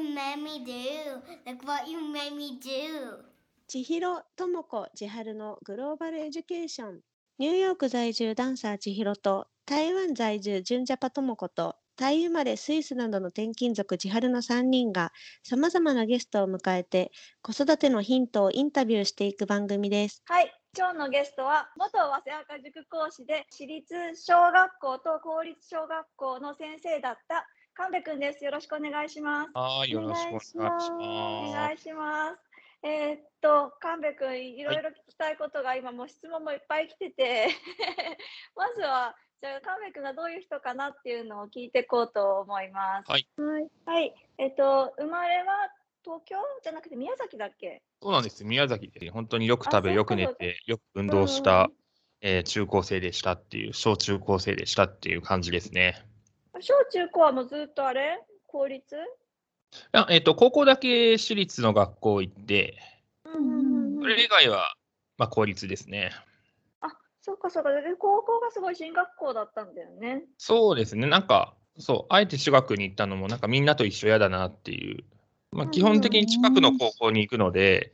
[0.00, 1.20] what you made me do?
[1.46, 3.24] Look what you made me do?
[3.68, 7.00] 千尋智子千春のグローバルエデュケーション
[7.38, 15.12] ニューヨーク在住ダンサー千尋と台湾在住純ジャパ智子とタイ生まれスイスなどの転勤族千春の3人が
[15.44, 17.12] さまざまなゲストを迎えて
[17.42, 20.22] 子育てのヒントをインタビューしていく番組です。
[20.26, 27.46] はい、今日のゲストは元早稲岡塾講師で私立小学校と公立小学校の先生だった
[27.80, 28.44] 神戸くんです。
[28.44, 29.50] よろしくお願いします。
[29.54, 32.38] はい、よろしくお願いしおま願いします。
[32.82, 37.48] えーっと神戸くんいろいろ聞きたいことが今もう質問もいっぱい来てて
[38.54, 43.10] まずはじゃあ神戸くんがどういう人かなっていうのを聞いていこうと思います。
[43.10, 43.26] はい。
[43.86, 44.14] はい。
[44.36, 45.72] えーっと生まれは
[46.04, 46.36] 東京？
[46.62, 47.80] じゃなくて宮崎だっけ？
[47.80, 48.02] す。
[48.02, 48.44] そうなんです。
[48.44, 51.70] 宮崎で本当によく食べ、よく寝て、よく運動した、
[52.20, 56.09] えー中高生でしたっていう、小中高生でしたっていう感じですね。
[56.60, 58.22] 小中高はもうずっとあれ？
[58.46, 58.96] 公立？
[58.96, 58.98] い
[59.92, 62.76] やえっ、と、高校だけ私立の学校行って、
[63.24, 64.74] それ以外は、
[65.16, 66.10] まあ、公立ですね。
[66.80, 66.88] あ、
[67.22, 67.70] そうかそうか。
[67.70, 70.24] で高校がすごい進学校だったんだよね。
[70.38, 71.06] そうですね。
[71.06, 75.04] なんか、そう、あえて私学に行ったのも、なんかみんなと一緒やだなっていう。
[75.52, 77.92] まあ、基本的に近くの高校に行くので、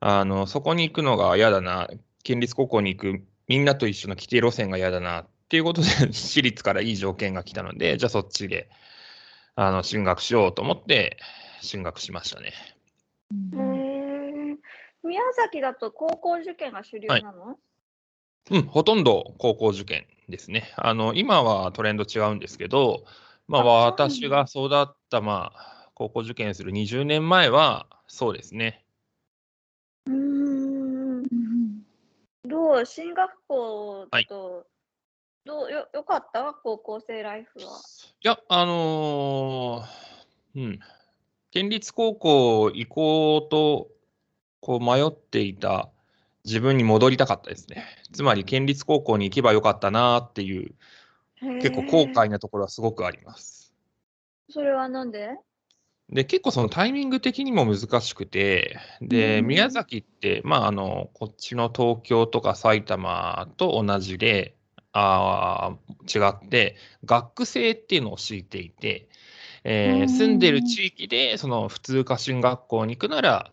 [0.00, 1.88] あの、そこに行くのが嫌だな、
[2.22, 8.68] 県立高校に行くみんなと一緒の規定路線が嫌だなっていうことで、私立からいい条件が来たので、 じゃあそっちで、
[9.54, 11.16] あの、進学しようと思って、
[11.62, 12.52] 進学しましたね。
[15.04, 17.56] 宮崎だと高校受験が主流なの？
[18.50, 20.72] うん、ほとんど高校受験ですね。
[20.76, 23.04] あの、今はトレンド違うんですけど、
[23.46, 28.84] まあ、私が育った、まあ、高校受験する20年前は、そうですね。
[30.06, 31.22] うーん。
[32.44, 32.86] どう？
[32.86, 34.66] 進学校だと、
[35.46, 36.54] どうよよかった？
[36.62, 37.78] 高校生ライフは。
[38.22, 40.80] いや、あのーうん。
[41.50, 43.88] 県立高校行こうと、
[44.60, 45.90] こう迷っていた
[46.44, 47.84] 自分に戻りたかったですね。
[48.10, 50.74] つまり、県立高校に行けばよかったなっていう、
[51.60, 53.74] 結構後悔なところはすごくあります。
[54.48, 55.36] それはなんで？
[56.08, 64.56] で、結構そのタイミング的にも難しくて、で、うん宮崎って、まあ、あの、こっちの東京とか埼玉と同じで、
[64.94, 69.08] あー違って、学生っていうのを敷いていて、
[69.64, 73.52] えーうん住んでる地域で、その普通科進学校に行くなら、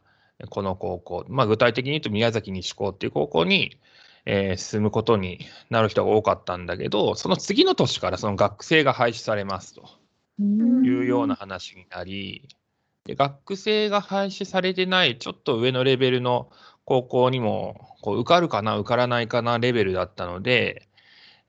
[0.49, 3.77] この高校、まあ、具体的に言うと宮崎西高っていう高校に、
[4.25, 9.89] えー進むことになる人が多かったんだけど、その次の年からその学生が廃止されますと。
[10.39, 12.47] いうような話になり、
[13.05, 16.51] で学生が廃止されてないちょっと上のレベルの
[16.85, 20.87] 高校にもこう受かるかな受からないかなレベルだったので、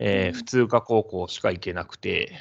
[0.05, 0.33] えーうん。
[0.35, 2.33] 普通科高校しか行けなくて、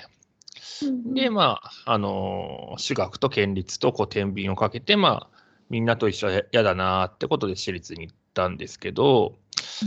[1.13, 5.37] でまああの私学と県立とこう天秤をかけてまあ
[5.69, 9.35] みんなと一緒は嫌だなってことで私立に行ったんですけど、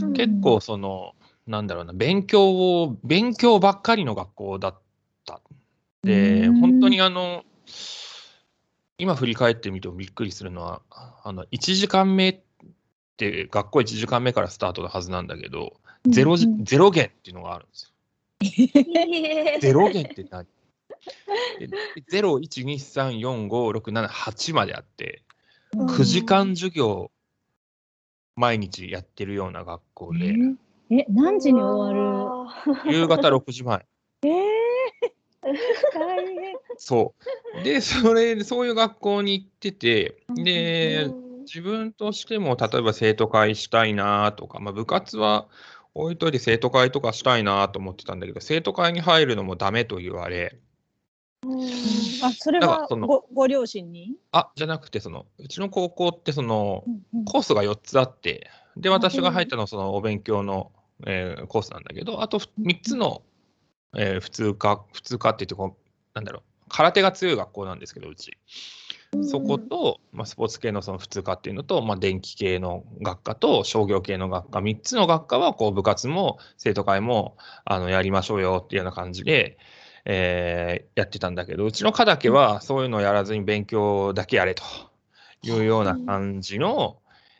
[0.01, 1.15] うん結構その
[1.47, 4.85] なんだろうな勉強を勉強ばっかりの学校だった
[6.05, 7.43] で、本当にあの、
[8.97, 10.81] 今振り返ってみてもびっくりするのは、
[11.23, 12.39] あの、1時間目っ
[13.17, 15.73] て、学校1時間目からスタートのはずなんだけど、
[16.07, 19.59] ゼロじ、ゼロ弦っていうのがあるんですよ。
[19.59, 20.45] ゼロ弦って何？
[21.59, 21.67] で
[22.11, 25.23] ?0、1、2、3、4、5、6、7、8まであって、
[25.75, 27.11] 9時間授業、
[28.35, 30.35] 毎日やってるような学校で、
[30.91, 32.45] え、何時に終わ
[32.85, 32.91] る？
[32.91, 33.77] 夕方6時前。
[33.79, 33.85] る
[34.23, 34.33] えー、
[35.93, 36.55] 大変。
[36.77, 37.13] そ
[37.59, 37.63] う。
[37.63, 41.07] で、それ、そういう学校に行ってて、で、
[41.41, 45.47] 自分としても、例えば生徒会したいなとか、まあ、部活は
[45.95, 50.59] 置いといて生徒会とかしたいなと思ってたんだけど、生徒会に入るのもダメと言われ、
[52.21, 57.25] あ、それはごご両親に、あ、じゃなくて、その、うちの高校って、その、うんうん。
[57.25, 60.71] コースが4つあって、で、私が入ったのはそのお勉強の、
[61.05, 63.21] えーコースなんだけど、あと3つの、
[63.95, 68.37] えー普通科、普通科って言ってこう、なんだろう、空手が強い学校なんですけど、うち。
[69.23, 79.57] そこと、まあ、スポーツ系のその普通科っていうのと、まあ、電気系の学科と商業系の学科、3つの学科はこう部活も生徒会もあのやりましょうよっていうような感じで、
[80.05, 84.63] えーやってたんだけど、うちの科だけはそういうのをやらずに勉強だけやれと
[85.41, 86.97] いうような感じの、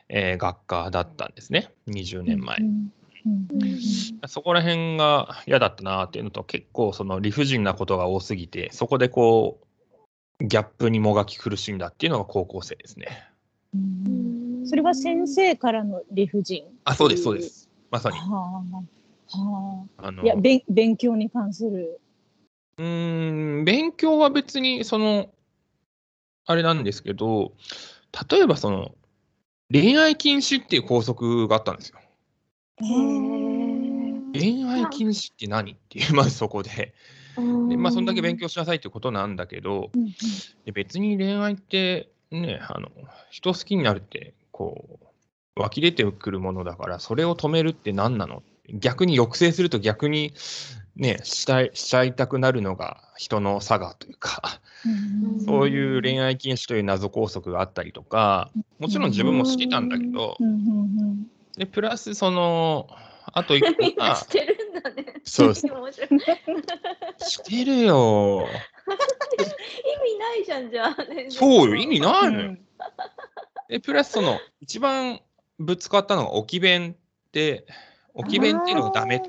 [0.08, 2.58] えー学科だったんですね、20年前。
[4.28, 9.65] そこら辺が嫌だったなっていうのと、結構その理不尽なことが多すぎて、そこでこう、
[10.40, 13.28] ギャップにもがき苦しんだっていうのが高校生ですね。
[13.74, 16.64] うんそれは先生からの理不尽。
[16.84, 17.42] あ、そうです、そうで。
[17.42, 17.70] す。
[17.90, 18.18] まさに。
[18.18, 18.64] は
[19.32, 20.24] あ、はあのあ。
[20.24, 22.00] いや、勉勉強に関する。
[22.78, 25.30] うーん、勉強は別に、その、
[26.46, 27.52] あれなんですけど、
[28.30, 28.94] 例えばその、
[29.70, 31.98] 恋愛禁止っていう校則があったんですよ。
[32.78, 36.94] 恋愛禁止って何っていう、まずそこで。
[37.68, 39.90] でまあ、そんだけ勉強しなさいってことなんだけど、
[40.64, 42.90] で別に恋愛ってね、あの
[43.30, 44.98] 人好きになるって、こ
[45.56, 48.42] う、湧き出てくるものだから、それを止めるって何なの？
[48.74, 50.32] 逆に抑制すると逆に
[50.96, 54.60] ね、したい、しちゃいたくなるのが人の差がというか、
[55.44, 60.36] そういう恋愛禁止という謎拘束があったりとか、もちろん自分もしてたんだけど、
[61.58, 62.88] で、プラスその、
[63.32, 64.54] あと一個が し、てる。
[64.54, 65.20] んだね。
[65.24, 65.92] そう面白い
[67.18, 68.46] してるよ。
[68.88, 70.96] 意味ないじゃん、じゃあ。
[71.30, 72.56] そうよ、意味ないのよ。
[73.68, 75.20] で、プラスその、一番
[75.58, 76.96] ぶつかったのが置き弁
[77.28, 77.66] って、
[78.14, 79.22] 置き弁っていうのがダメ。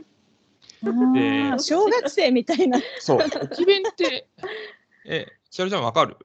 [0.80, 2.80] で小学生みたいな。
[3.00, 4.28] そう、置き弁って、
[5.06, 6.18] え、しおりちゃんわかる？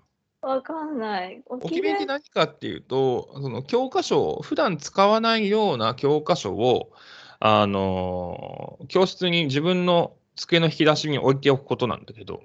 [0.43, 1.41] わかんない。
[1.47, 6.93] 置置き弁って何かっていうと、その教科書、普段使わないような教科書を、
[7.39, 12.43] あの、教室に自分の机の引き出しに置いておくことなんだけど、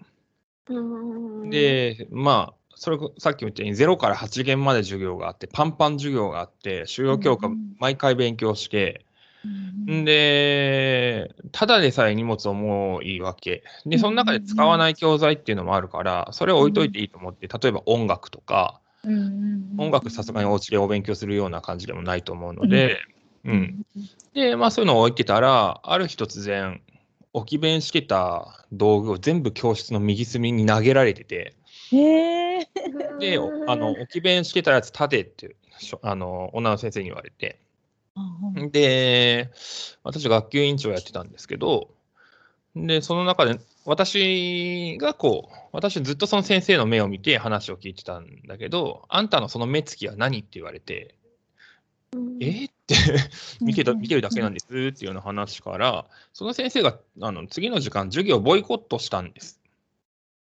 [0.69, 9.05] うん、で、まあ、それこさっきも言ったように0から8限まで授業があって、パンパン授業があって、主要教科うん毎回勉強して、
[9.45, 13.63] んで、ただでさえ荷物重いわけ。
[13.85, 22.99] で、その中で使わない教材っていうのもあるから、それを置いといていいと思って、例えば音楽とか、音楽さすがにお家でお勉強するような感じでもないと思うので、
[23.45, 23.85] うん。
[24.33, 26.81] で、まあそういうのを置いてたら、ある日突然、
[27.33, 31.53] 置き弁してた道具を全部教室の右隅に投げられてて、
[31.91, 32.67] へえ。
[33.19, 37.59] で、お あの、置き弁してたやつ立てって、しょあの、女の先生に言われて、
[38.71, 39.51] で、
[40.03, 41.89] 私、学級委員長やってたんですけど、
[42.75, 51.15] で、その中で、私がこう、私ずっとその先生の目を見て話を聞いてたんだけど、あんたのその目つきは何って言われて、
[52.39, 52.76] えって
[53.61, 59.59] 見てた見てるだけなんですっていうような話から、その先生があの次の時間、授業をボイコットしたんです。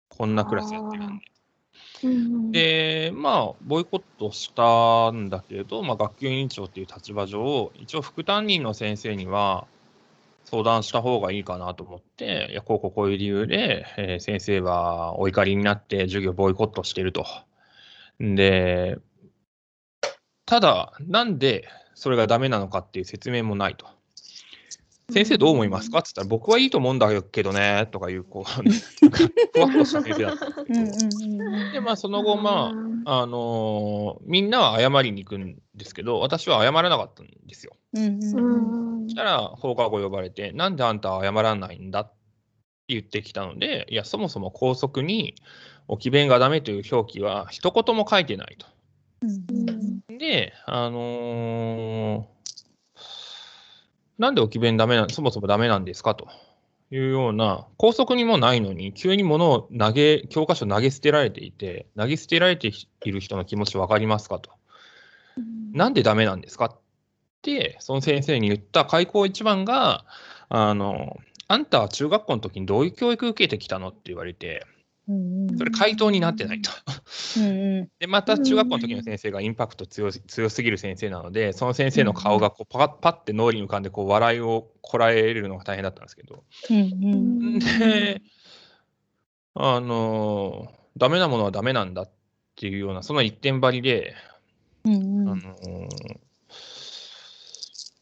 [0.09, 1.25] こんなクラスやってるんで。
[2.05, 9.67] うん、で、まあ、ボイコットしたんだけど、まあ、学級委員長っていう立場上、一応副担任の先生には
[10.45, 17.27] 相談した方がいいかなと思って、いや、こうこうこういう理由で、えー先生はお怒りになって授業ボイコットしてると。
[18.21, 18.99] で、
[20.47, 21.69] ただ、なんで
[21.99, 23.87] それがダメなのかっていう説明もないと。
[25.11, 25.99] 先生どう思いますか？
[25.99, 31.73] って言ったら、僕はいいと思うんだけどね、とかいう、こう、ふわっとした先生だったんですけど。
[31.73, 32.73] で、まあ、その後、ま
[33.07, 37.73] あ、あのーみんなは謝りに行くんですけど、私は謝らなかったんですよ。
[37.95, 38.21] うん
[39.09, 42.13] そしたら放課後呼ばれて、なんであんたは謝らないんだって
[42.89, 45.35] 言ってきたので、いや、そもそも校則に
[45.89, 48.67] 置き弁がダメという表記は一言も書いてないと。
[50.19, 52.39] で、あのー
[54.19, 56.29] なんで置き弁ダメな、そもそもダメなんですかと
[56.91, 62.73] いうような、校則にもないのに、急に物を投げ、教科書投げ捨てられていて、投げ捨てられて
[63.05, 64.51] いる人の気持ち分かりますかと。
[65.73, 66.79] なんでダメなんですかっ
[67.43, 70.05] て、その先生に言った開口一番が、
[70.49, 74.67] あの、あんたは中学校の時にどういう教育受けてきたのって言われて、
[75.57, 76.71] それ回答になってないと。
[77.99, 86.45] で、また中学校の時の先生がインパクト強す強すぎる先生なので、その先生の顔がこうパッパッて脳裏に浮かんでこう笑いをこらえるのが大変だったんですけど。
[86.69, 88.21] で、
[89.55, 92.11] あの、ダメなものはダメなんだっ
[92.57, 94.15] ていうような、その一点張りで、
[94.85, 95.39] あの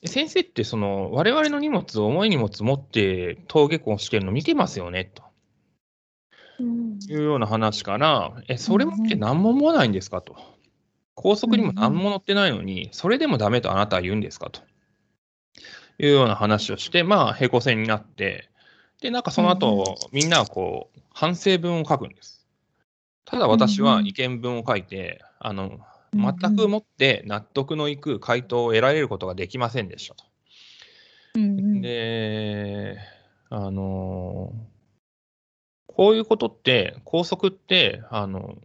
[0.04, 5.25] 先生ってその我々の荷物、重い荷物持って登下校してるの見てますよねと
[6.58, 10.36] いうような話から、え、それもって何も思わないんですかと。
[11.14, 14.60] 校則にも何も載ってないのに、それでもダメとあなたは言うんですかと。
[15.98, 18.50] いうような話をして、まあ、平行線になって、
[19.00, 22.46] で、なんかその後、みんなはこう、反省文を書くんです。
[23.25, 25.80] ただ私は意見文を書いて、あの、
[26.12, 30.25] 全くもって納得のいく回答を得られることができませんでしたと。
[31.80, 32.98] で、
[33.50, 34.52] あの
[35.96, 38.58] こういうことって、校則って、あの、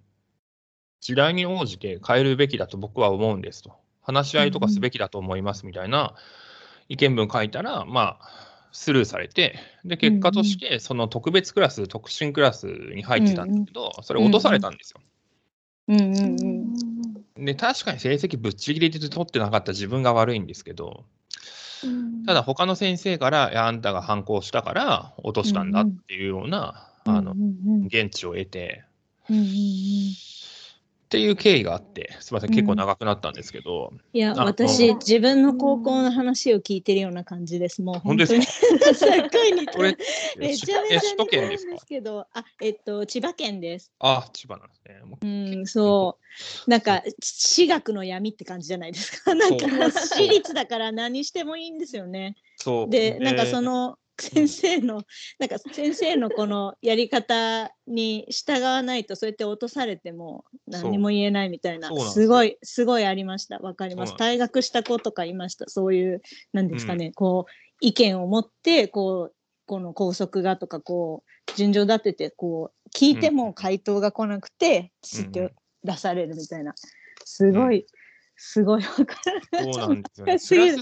[0.99, 3.71] 時代に応じて変えるべきだと僕は思うんですと。
[4.01, 6.15] 話し合いとかすべきだと思いますみたいな
[6.89, 8.29] 意見文書いたら、まあ、
[8.73, 14.99] スルーされて、で、結果として、その特別クラス、特進クラスに入ってたんだけど、それ落とされたんですよ。
[17.37, 21.05] で、確かに成績ぶっちぎりで取ってなかった自分が悪いんですけど、
[22.25, 27.35] ただ他の先生から、いや、あんたが反抗したから落としたんだっていうような、あの、
[27.87, 28.83] 現地を得て、
[29.29, 37.81] っていう経緯があって、すみません、結構長くなったんですけど、いや、あ私、うん自分の高校の話を聞いてるような感じです。
[37.81, 38.91] もう本当ですか？
[38.91, 39.97] に すっごい似てこれる。
[40.37, 43.91] めちゃめちゃえ首都似てるんですけど、あ、えっと、千葉県です。
[43.99, 45.01] あ、千葉なんですね。
[45.03, 46.17] もううん、そ
[46.67, 46.69] う。
[46.69, 49.35] なんか、私学の闇って感じじゃないですか。
[49.35, 52.35] なんか私立だから何してもいいんですよね。
[52.55, 52.89] そう。
[52.89, 55.01] で、なんかその、先生の、
[55.39, 63.57] なんか先生のこのやり方に従わないと、そうやって落とされても何も言えないみたいなすごい、すごいありました。
[63.59, 64.13] わかります。
[64.13, 65.67] 退学した子とかいました。
[65.67, 66.21] そういう、
[66.53, 75.53] なんですかね、こう、意見を持って、こう、この校則がとか、こう、順序立てて、こう、聞いても回答が来なくて、知って
[75.83, 76.75] 出されるみたいな。
[77.23, 77.85] すごい、
[78.35, 79.15] すごいわか
[79.63, 79.73] る。
[79.73, 80.81] そうなんですよね。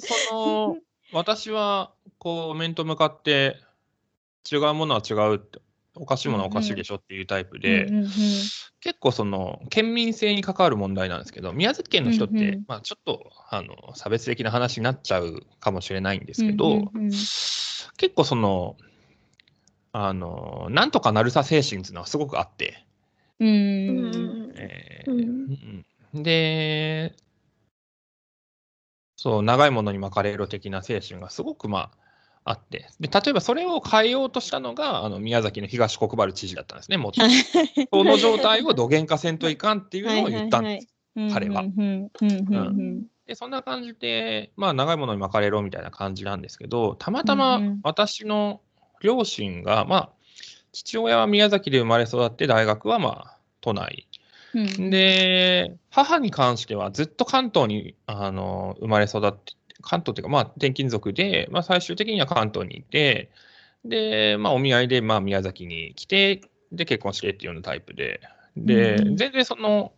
[1.11, 3.57] 私は、こう、面と向かって、
[4.49, 5.59] 違うものは違うって、
[5.95, 8.09] おかしいものはおかしいでしょっていうタイプで、うんうんうん
[8.81, 17.09] 結構その、県民性に関わる問題なんですけど、宮崎県の人って、うんうんまあちょっと、あの、差別的な話になっちゃうかもしれないんですけど、うんうんうん。
[17.09, 18.77] 結構その、
[19.91, 22.85] あの、なんとかなるさ精神っていうのはすごくあって、
[23.39, 23.47] うん。
[23.47, 24.53] うん。
[24.55, 25.85] えーうん
[26.15, 26.23] うん。
[26.23, 27.13] で、
[29.17, 32.08] そう、長いものに巻かれろ的な精神がすごくまあ
[32.45, 37.21] あって、で例えばそれを変えようとしたのが、あの宮崎の東国原知事だったんですね、もと
[37.91, 40.87] その状態を土幻化せんといかんっていうのを言ったんです。
[41.33, 41.63] 彼は。
[43.27, 48.61] でそんな感じで、まあ、長いものに巻かれろみたいな感じなんですけど、たまたま私の
[49.01, 50.09] 両親が、まあ、
[50.71, 54.07] 父親は宮崎で生まれ育って、大学はまあ都内。
[54.55, 54.89] うん。
[54.89, 63.29] で、母に関してはずっと関東にあの生まれ育って、関東っていうか、まあ、転勤族で、まあ、最終的には関東にいて、
[63.85, 68.21] で、まあ、お見合いで、まあ、宮崎に来て、で、結婚してっていうようなタイプで、
[68.57, 69.17] で、うんうん。
[69.17, 69.93] 全然その、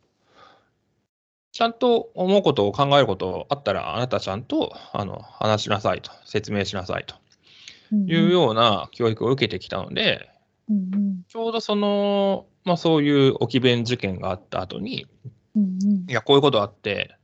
[1.52, 7.16] ちゃんと思うことを考えることあったら、あなたちゃんとあの話しなさいと、説明しなさいと。
[7.94, 10.30] いうような教育を受けてきたので、
[10.70, 11.24] うんうん。
[11.28, 15.08] ちょうどその、まあ、そういう置き弁事件があった後に、
[15.56, 16.10] うんうん。
[16.10, 17.18] いや、こういうことあって、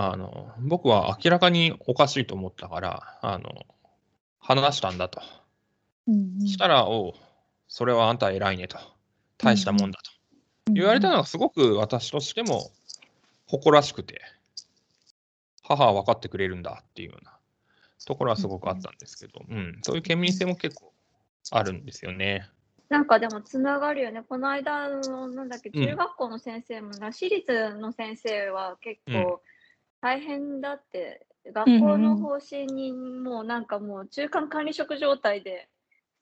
[0.00, 3.66] あの僕は明らかにおかしいと思ったから、あの
[4.38, 5.20] 話したんだと。
[6.06, 7.12] うんうんしたら、おう、
[7.66, 8.78] それはあんた偉いねと。
[9.38, 10.72] 大したもんだと。
[10.72, 12.70] 言われたのがすごく私としても
[13.46, 14.20] 誇らしくて、
[15.64, 17.36] 母は分かってくれるんだっていうような
[18.06, 20.92] ところはすごくあったんですけど、うん、そういう県民性も結構
[21.50, 22.48] あるんですよね。
[22.88, 24.22] なんかでもつながるよね。
[24.26, 29.42] この間の、なんだっけ、うん中学校の先生もな、私立の先生は結構
[30.00, 35.68] 大変だって、学校の方針にもうなんかもう中間管理職状態で、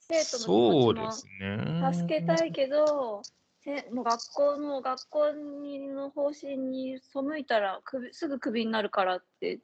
[0.01, 1.93] 生徒のそうで気持ちもすね。
[1.95, 3.23] 助けたいけど、
[3.63, 9.61] せもう学校の学校にの方針に背いたら首すぐクビになるからって、うん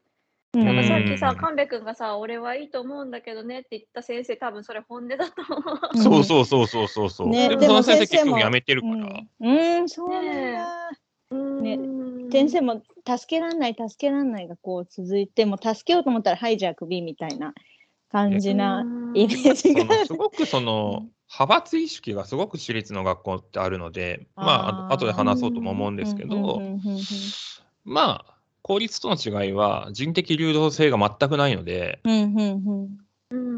[0.54, 5.81] なんかさっきさうん、神戸君がさ、俺はいいと思うんだけどねって言った先生、多分それ本音だと思う。
[5.95, 7.28] うんそうそうそうそうそうそう。
[7.28, 8.95] ねでもその先生結局辞めてるから。
[8.95, 11.76] うん、うんそうなんね
[12.33, 17.53] 先生も助けらんない、助けらんないがこう続いて、もう助けようと思ったら、はい、じゃあクビみたいな
[18.11, 18.85] 感じな
[19.15, 20.15] イメージそがす。
[20.15, 26.62] ごくその派閥意識がすごく私立の学校ってあるので、まあ、あー後で話そうとも思うんですけど、
[27.85, 32.01] まあ、公立との違いは人的流動性が全くないので、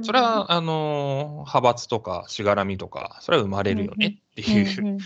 [0.02, 4.98] それは、あの派閥とかしがらみとか、それは生まれるよねっていう。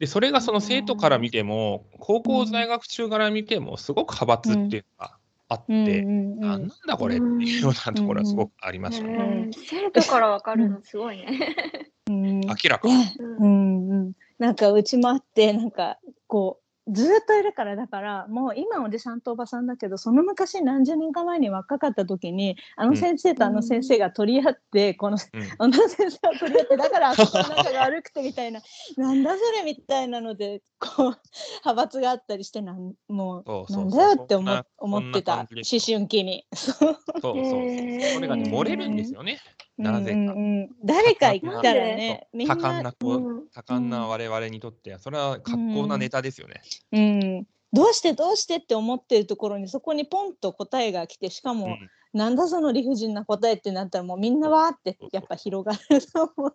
[0.00, 5.16] うんうんうんで、それがその生徒から見ても、高校在学中から見ても、すごく派閥っていうのが
[5.50, 5.86] あって、うん。
[5.86, 9.18] うんうんあなんだこれっていうようなところはすごくありましたね。
[9.18, 11.84] ね生徒からわかるのすごいね。
[12.08, 12.40] うん。
[12.48, 12.88] 明らか。
[12.88, 13.90] うん。
[13.90, 16.59] うん、なんかうちもあってなんかこう
[16.92, 28.60] ずーっといるからだからもう今おじさんとおばさんだけどその昔何十年か前に若かった時にあの先生とあの先生が取り合って、このうんあの先生を取り合ってだからあそこの 仲が悪くてみたいな
[28.96, 31.16] なんだそれみたいなのでこう
[31.64, 36.46] 派閥があったりしてなんもそうそうそううなんだよって思思ってた思春期に。
[36.54, 37.34] そうそうそうそう。
[37.34, 39.38] へーそれがね、漏れるんですよね。
[39.80, 40.16] なぜか。
[40.18, 40.70] うんうんうん。
[40.84, 42.56] 誰か言ったらね多な。
[42.56, 43.48] 感なこう、うん。
[43.48, 46.62] 多感な我々にとっては、それは格好なネタですよね。
[46.92, 51.90] うん、どうしてどうしてって思ってるところにそこにポンと答えが来てしかも、うん。
[52.12, 56.54] なんだその理不尽な答えってなったらもうみんなわーってやっぱ広がると思う。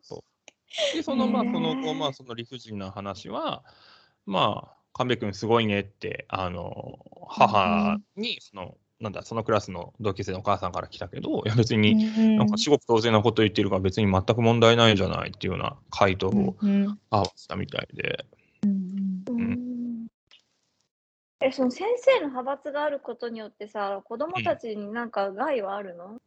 [0.94, 3.64] で、その、まあ、その後、まあ、その理不尽な話は、
[4.26, 11.96] まあ、神戸君すごいねって、あの、母に、その、なんだ、そのクラスの同級生のお母さんから来たけど、いや、別に、
[12.38, 17.00] なんか至極当然なこと言ってるから別に全く問題ないんじゃないっていうような回答をうんうん。
[17.10, 18.26] 合わせたみたいで、
[18.64, 20.08] うんうん。
[21.42, 26.22] え、その先生の派閥があることによってさ、子供たちになんか害はあるの、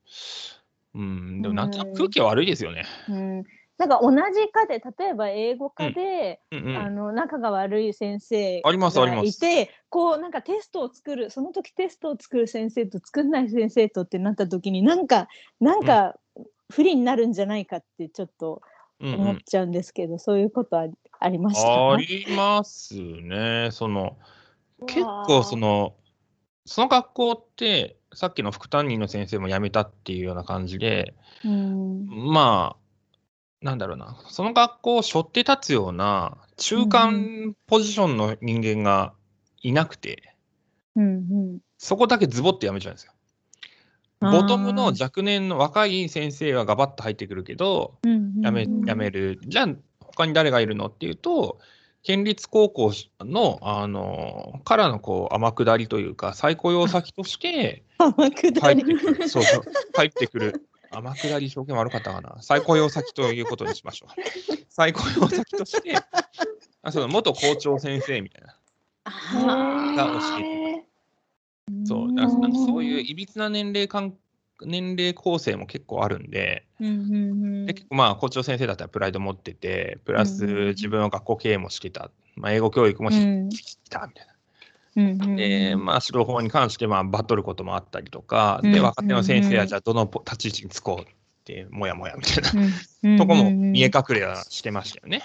[0.95, 2.85] うん、でもなんと空気は悪いですよね。
[3.09, 3.45] うん、
[3.79, 4.17] なんか同じ
[4.53, 6.59] 科で例えば英語科で、うん。
[6.59, 6.77] うん。
[6.77, 15.29] あの仲が悪い先生ありますありがいてこうなんかテストを作るその時テストを作る先生と作んない先生とってなった時になんか
[15.61, 16.15] なんか
[16.71, 18.61] 不利になるんじゃないかってちょっと
[19.01, 19.21] うんうん。
[19.21, 20.89] 思っちゃうんですけど、そういうことは
[21.21, 23.69] ありましたあかりますね。
[23.71, 24.19] その
[24.87, 25.95] 結構その
[26.67, 32.07] その学校ってさっきの副担任の先生も辞めたっていうような感じでうん。
[32.33, 32.88] まあ
[33.61, 34.17] なんだろうな。
[34.29, 39.15] その学校を背負って立つような中間ポジションの人間が
[39.63, 40.35] いなくて、
[40.97, 43.13] うんそこだけズボって辞めちゃうんですよ。
[43.13, 43.19] うん
[44.21, 48.85] ボトムの若年の若い先生はガバッと入ってくるけど、うんやめうん。
[48.85, 49.69] やめる、じゃあ
[50.01, 51.61] 他に誰がいるのっていうと、
[52.03, 57.85] 県立高校のあのからのこう天下りというか、再雇用先として
[58.77, 59.63] てくる、そうそう、
[59.95, 64.11] 入ってくる、天下り表現悪かったかな、再雇用先ということにしましょう。
[64.69, 65.97] 再雇用先として、
[66.83, 68.57] あその元校長先生みたいな、
[69.05, 70.85] あが教え
[71.85, 74.15] そうだからなんかそういういびつな年齢間
[74.65, 84.38] 年齢構成も結構あるんで、で結構まあ校長先生だったらプライド持ってて、プラス自分は学校経営もしてた、まあ、英語教育もしてきたみたいな。
[84.99, 85.37] うんうんうん。
[85.37, 91.15] で、まあ、指導法に関してまあバトることもあったりとか、うんで、若手の先生はじゃあどのポ立ち位置につこうっ
[91.45, 95.23] て、もやもやみたいなうんうんとこも見え隠れはしてましたよね。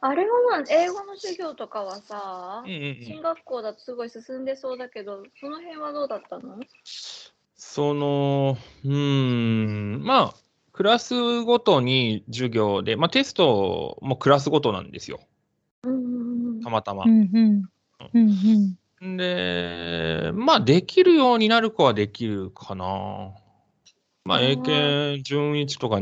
[0.00, 3.04] あれはまあ英語の授業とかはさうん、うんうん。
[3.04, 6.60] 進学校だとすごい進んでそうだけど、その辺はどうだったの？
[7.56, 8.92] その、うー
[9.98, 10.34] ん、まあ、
[10.72, 15.20] クラスごとに授業で、まあ、テストもクラスごとなんですよ、
[16.66, 17.04] たまたま。
[19.00, 23.34] で、まあ、できるようになる子はできるかな。
[24.24, 26.00] まあ、英検準1とか、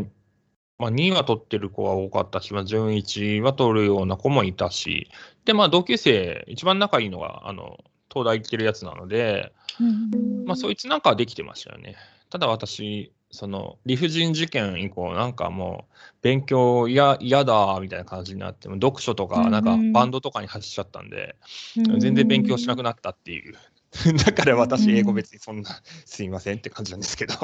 [0.79, 5.11] まあ、2は取ってる子は多かったし、まあ、準1は取るような子もいたし、
[5.44, 7.77] で、まあ、同級生、一番仲いいのが、あの、
[8.11, 10.44] 東大行ってるやつなので、うん。
[10.46, 11.96] まあ、そいつなんかはできてましたよね。
[12.31, 21.37] ただ私、その理不尽事件以降、なんかもう、勉強嫌嫌だみたいな感じになって、もう読書とか、なんかうんバンドとかに走っちゃったんで、
[21.77, 23.55] うん全然勉強しなくなったっていう。
[24.27, 25.70] だから私、英語別にそんな、
[26.05, 27.35] すいませんって感じなんですけど。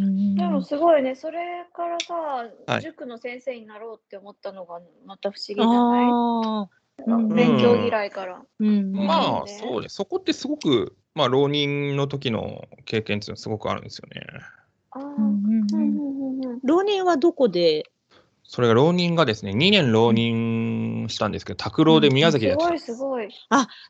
[0.00, 2.14] うんでもすごいね、それからさ、
[2.66, 7.34] はい塾の先生になろうって思ったのがまた不思議じゃない？
[7.34, 8.42] 勉強嫌いから。
[8.60, 9.96] うんまあ、ねそうです。
[9.96, 14.22] そこってすごく、まあ、浪人の時の経験っていうのはすごくあるんですよね。
[14.92, 15.76] あーうんうんうん。
[15.76, 17.90] うんうんうん浪人はどこで？
[18.44, 22.70] それが浪人がですね、2年浪人したんですけど、拓郎で宮崎でやってた。
[22.70, 23.38] んですすごい、す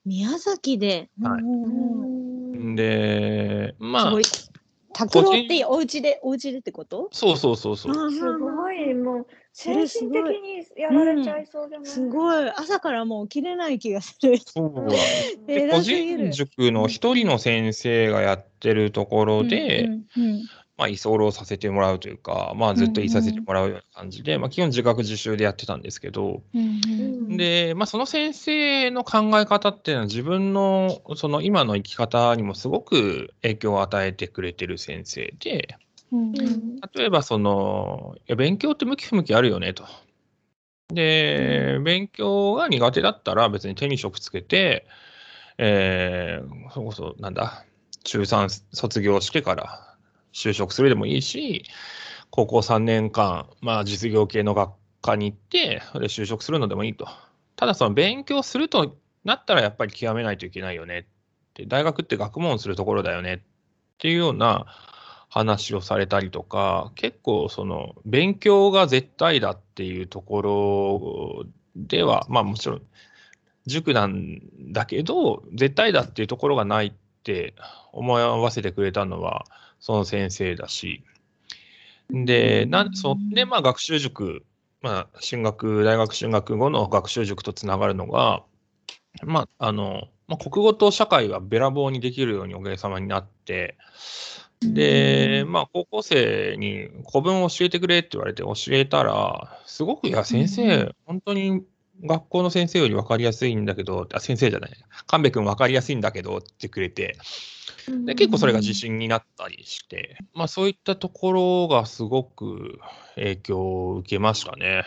[0.04, 1.10] 宮崎で。
[1.20, 1.42] はい。
[1.42, 2.74] うんうんごうん。
[2.74, 2.76] い。
[2.76, 4.22] で、まあすごい、
[4.94, 7.08] 拓郎ってお家でお家でってこと？
[7.12, 8.10] そうそうそうそう。
[8.12, 12.50] すごい、もう精神的にやられちゃいそうじゃない、すごい。
[12.50, 14.38] 朝からもう起きれない気がする。
[14.38, 14.88] そうなんう
[15.42, 20.42] んで 個人塾の一人の先生がやってるところで、うんうん
[20.82, 26.88] まあ、居候させてもらうというか、まあ、ずっといさせてもらうような感じで、まあ、基本自学自習でやってたんですけど、うんう
[27.34, 35.76] んで、まあ、その先生の考え方っていうのは自分のその今の生き方にもすごく影響を与えてくれてる先生で、
[36.10, 36.80] うんうん。
[36.92, 39.84] 例えばその、いや勉強って向き不向きあるよねと。
[40.88, 44.88] で、勉強が苦手だったら別に手に職つけて、
[45.58, 47.64] えー、それこそなんだ、
[48.02, 49.91] 中3卒業してから
[50.32, 51.64] 就職するでもいいし、
[52.30, 57.06] 高校3年間、まあ実業系の学科に行って、それ就職するのでもいいと。
[57.56, 61.04] ただその勉強するとなったらやっぱり極めないといけないよねっ
[61.54, 63.38] て、大学って学問するところだよねっ
[63.98, 64.66] ていうような
[65.28, 71.44] 話をされたりとか、結構その勉強が絶対だっていうところ
[71.76, 72.82] では、まあもちろん
[73.66, 74.40] 塾なん
[74.72, 76.92] だけど、絶対だっていうところがないっ
[77.22, 77.54] て
[77.92, 79.44] 思わせてくれたのは
[79.82, 81.02] その先生だし、
[82.08, 84.44] で、なんそで、まあ学習塾、
[84.80, 88.44] まあ進学、大学進学後の学習塾とつながるのが、
[89.24, 93.76] まあ、あの、まあ、国語と社会がべらぼうにできるようにおかげさまになって、
[94.60, 101.64] で、まあ、高校生に古文を教えてくれって言われて教えたら、すごく、いや、先う生、本当に
[102.04, 104.70] 学校の先生より分かりやすいんだけど、あ、先生じゃない、
[105.06, 107.16] 神戸君分かりやすいんだけどってくれて、
[108.04, 112.78] で、結構それが自信になったりして、まあ、そういったところがすごく
[113.16, 114.84] 影響を受けましたね。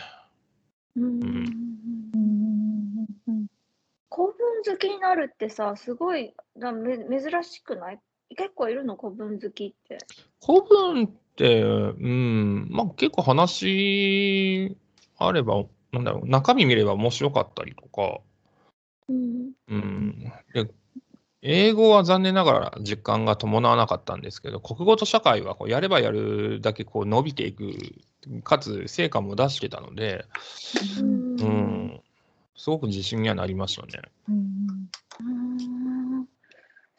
[0.96, 1.04] うん。
[1.04, 1.12] うん。
[1.22, 3.46] うんうん
[4.68, 8.00] 好きになるってさ、すごいだめ珍しくない？
[8.36, 8.96] 結構いるの？
[8.96, 9.98] 古文好きって。
[10.44, 11.68] 古文って、う
[12.04, 14.76] ん、まあ結構話
[15.18, 18.20] あれば、なんだろう、中身見れば面白かったりとか、
[19.08, 19.52] うん。
[19.68, 20.70] うん、で
[21.42, 27.72] 英語は残念ながら実感が伴わなかったんですけど、国語と社会はこうやればやるだけこう伸びていく、
[28.42, 30.24] かつ成果も出してたので、
[31.00, 31.36] うん。
[31.40, 32.00] うん、
[32.56, 34.02] すごく自信にはなりましたね。
[34.28, 34.88] うん。
[35.20, 36.26] うん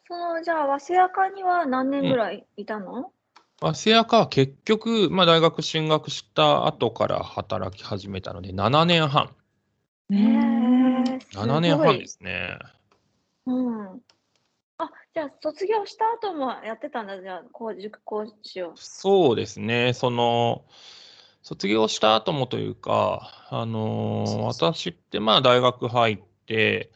[0.06, 3.12] そのじゃあ早稲科には何年ぐらいいたの、
[3.60, 9.34] まあ、せやかは結局、まあ、大学進学した後から働き始めたので、7年半。
[10.10, 12.56] へえすごい7年半ですね。
[13.46, 13.86] うん。
[14.78, 18.74] あ、じゃあ卒業した後もやってたんだ、じゃあ、こう塾講師を。
[18.76, 20.64] そうですね、その、
[21.42, 26.92] 卒業した後もというか、あのー私ってまあ大学入って、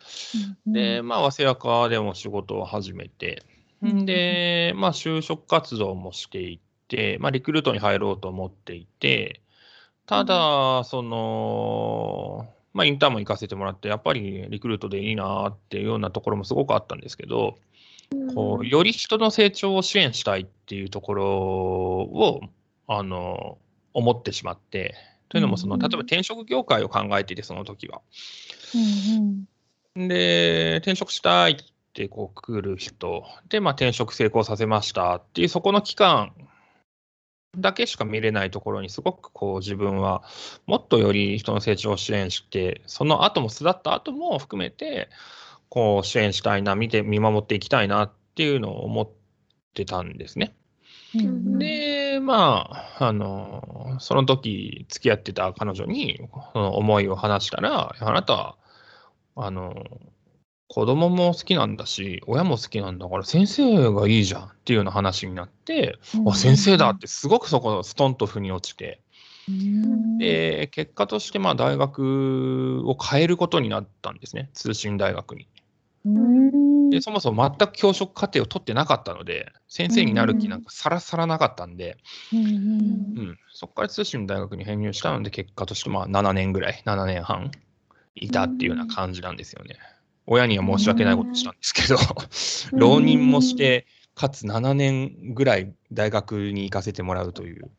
[0.67, 3.52] で、まあ、早稲科でも仕事を始めて、うん
[3.83, 9.41] で、まあ、就職活動もしていて、まあ、リクルートに入ろうと思っていて、
[10.07, 17.59] ただ、その、まあ、インターンも行かせてもらって、やっぱりリクルートでいいなっていうようなところもすごくあったんですけど、
[18.35, 22.41] こう、より人の成長を支援したいっていうところを、
[22.87, 23.59] あの、
[23.95, 24.95] 思ってしまって、
[25.29, 28.01] というのも、その、うん例えば転職業界を考えていて、その時は。
[28.75, 29.45] うん
[29.95, 31.57] で、転職したい
[31.93, 36.33] ってこう来る人、で、まあ、転職成功させましたっていう、そこの期間
[37.59, 40.23] だけしか見れないところに、すごくこう自分は
[40.67, 45.11] もっとより人の成長を支援して、その後も巣立った後も含めて、
[45.69, 49.09] こう支援したいな、見て、見守っていきたいなっていうのを思っ
[49.75, 50.55] てたんですね。
[51.15, 56.19] うんで、まあ、あの、その時付き合ってた彼女に、
[56.55, 58.57] その思いを話したら、あなた、
[59.37, 59.75] あの、
[60.73, 69.03] 子供も好きなんだし、親も好きなんだから、先生がいいじゃんっていうような話になって、あ、先生だってすごくそこ、ストンと腑に落ちて、
[69.51, 70.17] うん。
[70.17, 75.47] で、結果として、まあ、大学を変えることになったんですね、通信大学に。
[76.07, 76.89] うん。
[76.89, 81.99] で、そもそも全く教職課程を取ってなかったので、先生になる気なんかさらさらなかったんで、
[82.33, 87.51] うんうん、そこから通信の大学に編入したので、結果としてまあ7年ぐらい、7年半
[88.15, 89.77] いたっていうような感じなんですよね。
[90.27, 91.97] 親には申し訳ないことしたんですけど、
[92.73, 97.71] 浪人もして、かつ7年ぐらい大学に行かせてもらうという。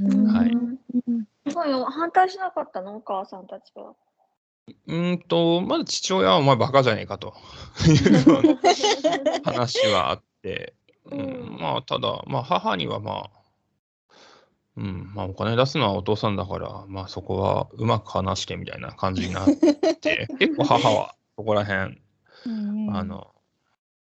[0.00, 0.26] うん。
[0.26, 0.56] はい
[1.66, 1.84] いよ。
[1.84, 2.96] 反対しなかったの？
[2.96, 3.94] お母さんたちは。
[4.88, 7.34] うーんと、まず父親はお前バカじゃねえかと。
[7.86, 8.58] いう
[9.44, 11.20] 話はあって、うん。
[11.20, 11.22] う
[11.56, 11.58] ん。
[11.60, 13.30] まあ、ただ、まあ、母にはまあ、
[14.76, 19.48] うん、まあ、お金出すのはお父さんだから、まあ、そこはうまく話してみたいな感じになっ
[20.00, 22.00] て、 結構母はそこら辺、
[22.46, 23.32] うんあの、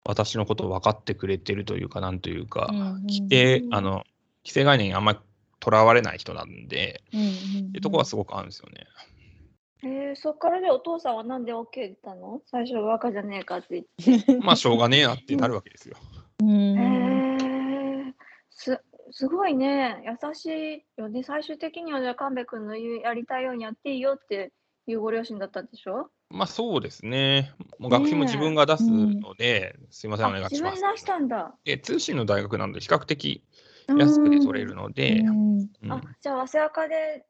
[0.05, 4.05] 私のことを分かってくれてるというか、なんというか、うん規定、あの、
[4.45, 5.19] 規制概念にあんまり
[5.61, 7.31] とらわれない人なんで、うんうんっ
[7.73, 8.87] ていうところはすごくあるんですよね。
[9.83, 12.41] えー、そっからでお父さんはなんで OK 言ったの？
[12.47, 14.39] 最初バカじゃねえかって言って。
[14.39, 15.97] まあ、しょうがねえなってなるわけですよ。
[16.41, 18.13] うんへー
[18.51, 21.23] すすごいね、優しいよね。
[21.23, 24.53] 最終的にはじゃあ神戸君の言うやりたいようにやっていいよって
[24.87, 26.11] いうご両親だったんでしょ？
[26.35, 27.53] まあそうですね。
[27.79, 30.55] もう学費も自分が出すので、すいません、お願いします。
[30.55, 30.93] 自分で。
[30.93, 31.55] 出したんだ。
[31.65, 33.43] で通信の大学なので、比較的
[33.87, 35.59] 安くで取れるので、うん。
[35.59, 35.93] うん。
[35.93, 37.27] あ、じゃあ、早稲田で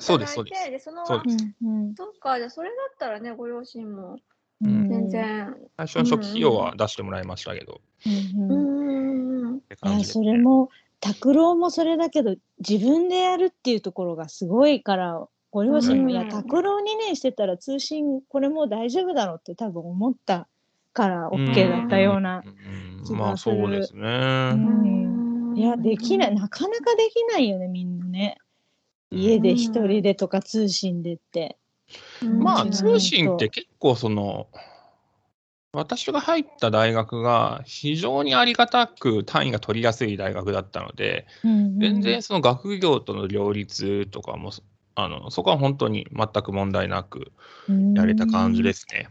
[0.00, 1.48] そうです働いて、そうでその、そうです。
[1.64, 4.18] うんそっか、じゃあ、それだったらね、ご両親も
[4.60, 4.88] うん。
[4.88, 5.56] 全然。
[5.78, 12.36] 最初の初期費用は出してもらいましたけど、うんそれも拓郎もそれだけど
[12.66, 16.10] 自分でやるっていうところがすごいからご両親も、うん。
[16.10, 20.48] いや拓郎2年してたら通信これもう大丈夫だろうって多分思った
[20.92, 23.04] から OK だったような、うん。
[23.04, 24.50] 気がまあするそうですね。
[24.52, 25.54] うん。
[25.56, 26.34] いやできない。
[26.34, 28.38] なかなかできないよねみんなね。
[29.10, 31.58] 家で一人でとか通信でって。
[32.22, 32.70] まあうん。
[32.70, 34.48] 通信って結構その、
[35.74, 44.50] 私が入った大学が非常にありがたく単位が取りやすい大学だったので、全然その学業との両立とかも、
[44.94, 47.32] あのそこは本当に全く問題なく
[47.94, 49.08] やれた感じですね。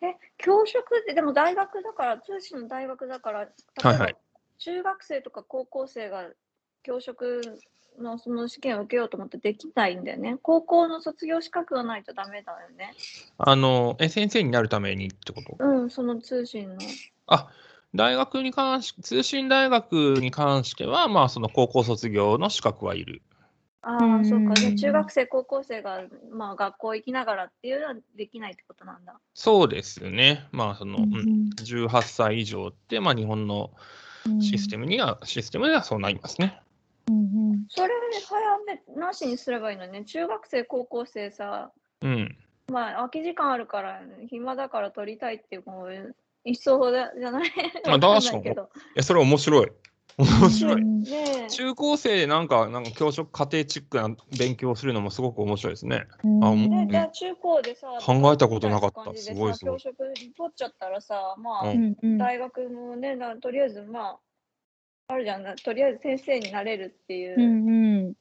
[0.00, 4.16] え、教職って、でも大学だから、通信の大学だから、例えばはいはい
[4.58, 6.28] 中学生とか高校生が
[6.82, 7.42] 教職
[8.00, 10.36] のその試験を受けようと思ってできないんだよね。
[10.42, 12.94] 高校の卒業資格がないとダメだよね。
[13.38, 15.56] あの、え、先生になるためにってこと？
[15.58, 16.76] うん、その通信の。
[17.28, 17.50] あ、
[17.94, 23.22] 大学に関し、通信大学に関しては、まあ、その高校卒業の資格はいる。
[23.82, 24.56] ああ、うんそうか。
[24.58, 29.18] じゃあ中学生、高校生が、まあ、学校行きながらっていうのはできないってことなんだ。
[29.34, 30.46] そうですね。
[30.52, 33.70] まあ、その、ううんん、18歳以上って、まあ、日本の
[34.40, 36.60] システムには、システムではそうなりますね。
[37.70, 37.94] それ
[38.26, 40.04] 早めなしにすればいいのね。
[40.04, 41.70] 中学生、高校生さ、
[42.02, 42.36] うん。
[42.70, 45.64] まあ、空き時間あるから、暇だから撮りたいっていう、
[46.44, 47.50] 一層だじゃない？
[47.86, 48.62] あ確かにけど。
[48.62, 49.72] いや、それ面白い。
[50.18, 50.82] 面白い。
[50.84, 51.48] ねえ。
[51.48, 56.06] 中高生でなんか、なんか教職家庭チックな勉強をするのもすごく面白いですね。
[56.24, 56.44] うん。
[56.44, 59.14] あもうねじゃあ中高でさ、考えたことなかった。
[59.14, 60.08] すごいすごい教職取
[60.48, 61.96] っちゃったらさ、まあ、ううん。
[62.02, 64.18] うん大学もね、なとりあえずまあ、
[65.08, 65.42] あるじゃん。
[65.44, 67.72] な、とりあえず先生になれるっていうう、んう
[68.08, 68.14] ん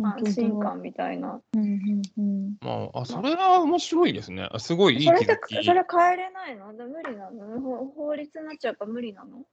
[0.00, 0.06] うん。
[0.06, 1.40] 安心感みたいな。
[1.54, 4.48] うんうんうんまあ、あ、それは面白いですね。
[4.52, 5.64] あすごいいい気づき。
[5.64, 6.76] それ変えれないの？
[6.76, 7.60] だ無理なの？
[7.60, 9.44] ほ法律になっちゃうから無理なの？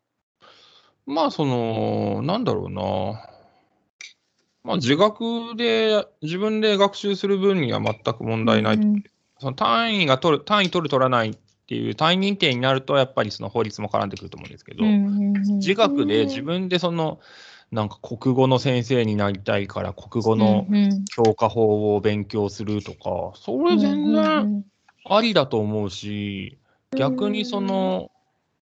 [1.05, 3.27] まあ、その、なんだろうな。
[4.63, 8.75] まあ、自学で、自分で学習する分には全く問題ない。
[8.75, 9.03] うん
[9.39, 17.19] その単位が取る、単位取る、取らないっていう単位認定になると、やっぱりその法律も絡んでくると思うんですけど、うんうんうん自学うんで自分でその、
[17.71, 20.67] なんか国語の先生になりたいから、国語の
[21.15, 24.65] 教科法を勉強するとか、それ全然
[25.05, 26.57] ありだと思うし、
[26.97, 28.11] 逆にその、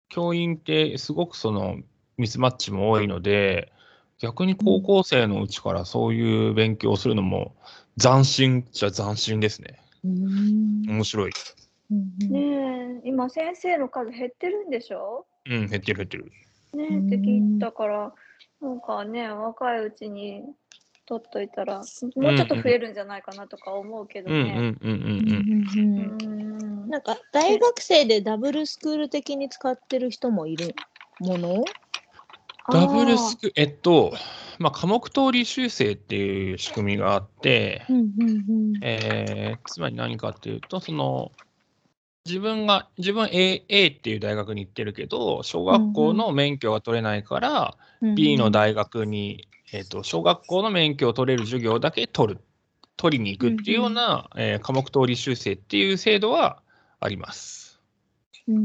[0.08, 1.76] 教員ってすごくその
[2.18, 3.72] ミスマッチも多いので、
[4.20, 7.56] 逆に高校生のうちからそういう勉強をするのも
[8.00, 9.80] 斬新じゃ斬新ですね。
[10.04, 11.32] うん面白い。
[12.30, 15.26] ねえ、今先生の数減ってるんでしょ？
[15.46, 16.32] うん、減ってる減ってる。
[16.74, 18.12] ねえって聞いたから、
[18.64, 20.42] なんかね、若いうちに
[21.07, 24.55] 取っといたら、もうちょっと増えるんじゃないかなとか思うけどうんうんね。
[24.55, 24.98] うんうんうん。
[25.77, 26.22] うんうん。
[26.22, 26.88] うん。
[26.88, 30.74] なんか大学生でダブルスクール的に使ってる人もいる
[31.20, 31.64] もの？
[32.72, 34.14] ダブルスク、えっと、
[34.59, 38.81] まあ、科目通り修正っていう仕組みがあって、うんうんうん。
[38.83, 41.33] えーつまり何かっていうと、その、
[42.26, 52.40] 自分が、自分 A, A っていう大学に行ってるけど、小学校の免許が取れないから、うん B の大学に、えっと、小学校の免許を取れる授業だけ取る、
[52.96, 56.62] 取りに行くっていうような、えー科目通り修正っていう制度は
[57.00, 57.80] あります。
[58.48, 58.62] うんうん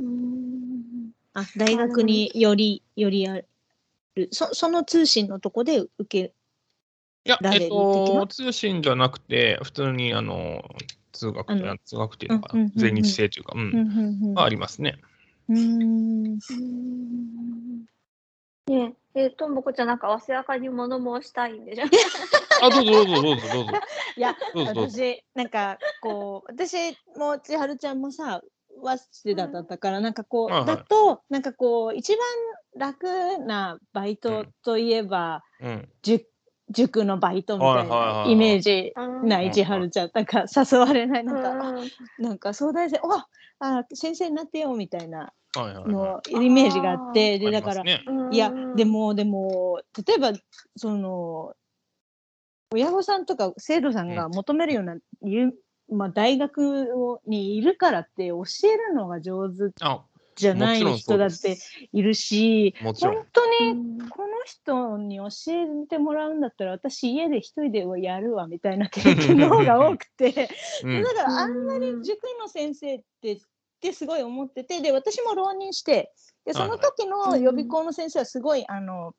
[0.00, 0.06] うん。
[0.06, 3.36] うんあ大学によりよりあ
[4.14, 4.28] る。
[4.30, 6.34] そその通信のとこで受け
[7.24, 10.64] いや、えっと、な通信じゃなくて、普通に、あの、
[11.12, 12.70] 通学、あの通学っていうのかな？
[12.74, 14.98] 全日制というか、うん、ありますね。
[15.48, 16.24] うーん。
[16.24, 17.84] うん
[18.68, 21.84] ねえ、えーともこちゃん、なんか、わせやかに物申したいんでしょ？
[22.62, 23.72] あ、どうぞどうぞどうぞどうぞ。
[24.16, 24.36] いや。
[24.54, 28.40] 私なんかこう私も千春ちゃんもさ
[28.82, 32.18] 早稲田だったからなんかこう、だとなんかこう一番
[32.76, 35.68] 楽なバイトといえば、う
[36.72, 38.92] 塾のバイトみたいないイメージ
[39.26, 41.24] ないうん千春ちゃんなんか誘われない。
[41.24, 41.88] なんか、あうん。
[42.18, 43.28] なんか東大生わ
[43.60, 45.32] あ先生になってよみたいな。
[45.54, 48.02] のイメージがあってでだからね。
[48.30, 50.32] いやうんでもでも例えば
[50.76, 51.54] その
[52.72, 55.52] 親御さんとか生徒さんが求めるような、ゆ
[55.90, 59.74] まあ、大学をにいるからって教えるのが上手。
[59.82, 62.94] あ、じゃない人だってすいるし本。
[63.32, 64.08] 当にうん。
[64.08, 70.48] この人に教えてもらうんだったら私家で一人でやるわみたいな経験の方が多くて。
[70.84, 71.02] うん。
[71.02, 73.38] だからあんまり塾の先生ってっ
[73.82, 76.12] てすごい思っててで私も浪人して
[76.44, 79.14] でその時の予備校の先生はすごいあの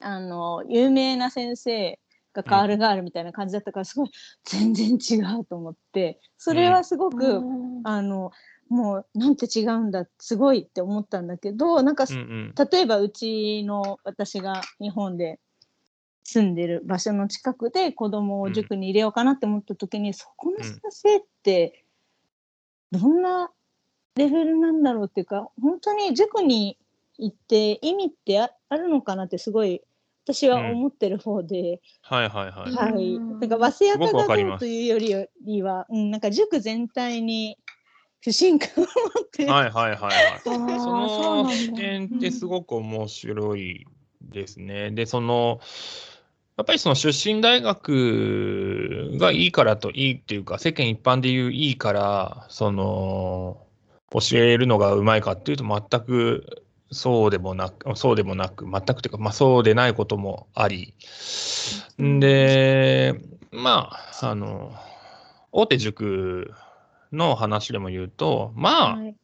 [0.00, 1.98] あの有名な先生
[2.32, 4.10] がガールガールみたいな感じだったからすごい
[4.44, 7.80] 全然違うと思ってそれはすごく、うん。
[7.84, 8.32] あの
[8.72, 12.54] もうなんて違うんだすごいって思ったんだけどなんか、うんうん。
[12.70, 15.38] 例えばうちの私が日本で
[16.24, 21.84] 住んでる場所の近くで子供を塾に入れようかなって思った時に、そこの先生って
[22.92, 23.50] どんな
[24.16, 26.78] レベルなんだろうっていうか本当に塾に
[27.18, 29.82] 行って意味ってああるのかなってすごい
[30.24, 32.92] 私は思ってる方で、はいはいはい。
[32.94, 37.58] はい、うんなんか早稲田がかりますどうというよりは、うん、なんか塾全体に
[38.24, 38.88] 不信感を持っ
[39.30, 40.40] て、はいはいはいはい。
[40.44, 43.86] その視点ってすごく面白い
[44.22, 44.92] ですね。
[44.92, 45.60] で、その、
[46.56, 53.58] やっぱりその出身大学がいいからといいっていうか、世間一般で言ういいから、その、
[54.12, 60.94] 教えるのがうまいかっていうと全くそうでもなく、そうでもなく、全くというか、まあそうでないこともあり。
[62.00, 64.72] んで、まあ、あの、
[65.50, 66.52] 大手塾
[67.12, 69.16] の話でも言うと、まあ、はい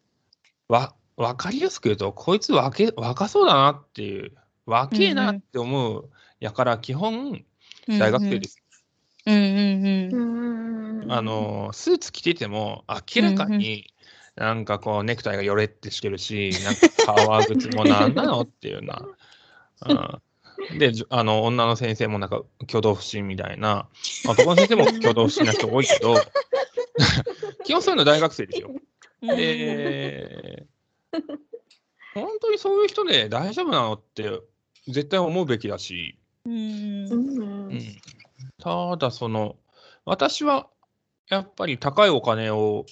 [0.68, 4.32] わ、わかりやすく言うと、こいつ若け若そうだなっていう、
[4.66, 7.44] 若えなって思うやから、基本、
[7.88, 8.62] 大学生です。
[9.26, 11.08] うんうんううん。
[11.08, 13.92] んあの、スーツ着てても、明らかに、
[14.36, 19.02] なんかこう、ネクタイがよれってしてるし、なんか革靴もなんなのっていうな。
[20.70, 23.88] うん、で、あの、女の先生もなんか挙動不審みたいな、
[24.28, 26.14] 男の先生も挙動不審な人多いけど、
[27.68, 28.70] 基本そういうの大学生ですよ。
[29.20, 30.66] で、
[32.14, 34.40] 本当にそういう人で大丈夫なのって
[34.86, 37.06] 絶対思うべきだし、うん。
[37.10, 37.68] うん。
[37.68, 37.80] うん、
[38.58, 39.56] ただその
[40.06, 40.70] 私は
[41.28, 42.86] やっぱり高いお金を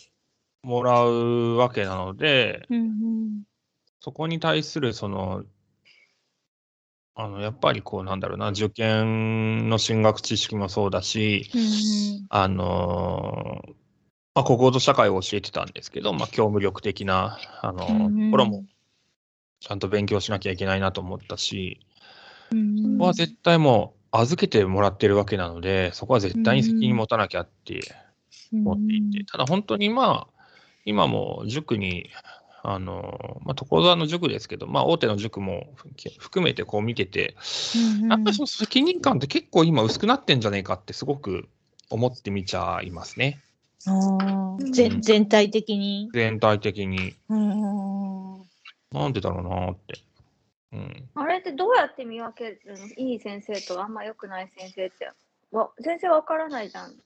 [0.62, 3.45] もらうわけなのでうん
[4.01, 5.45] そこに対するその
[7.15, 11.51] あのやっぱりこうなんだろうな受験の進学知識もそうだし
[12.29, 13.62] あの
[14.37, 17.87] まあ、国語と社会を教えてたんですけど、まあ、教務力的なあの
[18.31, 18.66] ころも
[19.61, 21.81] ちゃんと勉強しなきゃいけないなと思ったし、
[22.53, 22.77] うん。
[22.77, 27.81] そこは絶対もう預けてもらってるわけなので、そこは絶対に責任持たなきゃって
[28.53, 30.44] 思っていて、ただ本当にまあ、
[30.85, 32.11] 今も塾に、
[32.62, 35.72] あの、まあ、所沢の塾ですけど、まあ、大手の塾も
[36.18, 37.37] 含めてこう見てて、
[38.11, 41.49] やっぱりその責任感って結構今薄くなってんじゃねえかってすごく
[41.88, 43.40] 思って見ちゃいますね。
[43.87, 46.11] あー全全体的に？
[46.12, 47.14] 全体的に。
[47.29, 48.42] うん
[48.92, 49.99] なんでだろうなって。
[50.72, 51.09] うん。
[51.14, 52.77] あれってどうやって見分けるの？
[52.96, 55.11] いい先生とあんま良くない先生って。
[55.53, 56.90] わ全然わからないじゃん。
[56.90, 56.96] う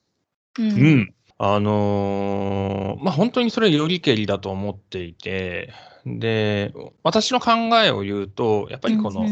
[0.59, 0.69] うん
[1.01, 1.15] ん。
[1.43, 5.73] あのーまあ、本当にそれよりけりだと思っていて、
[6.05, 9.25] で、私の考えを言うと、やっぱりこの、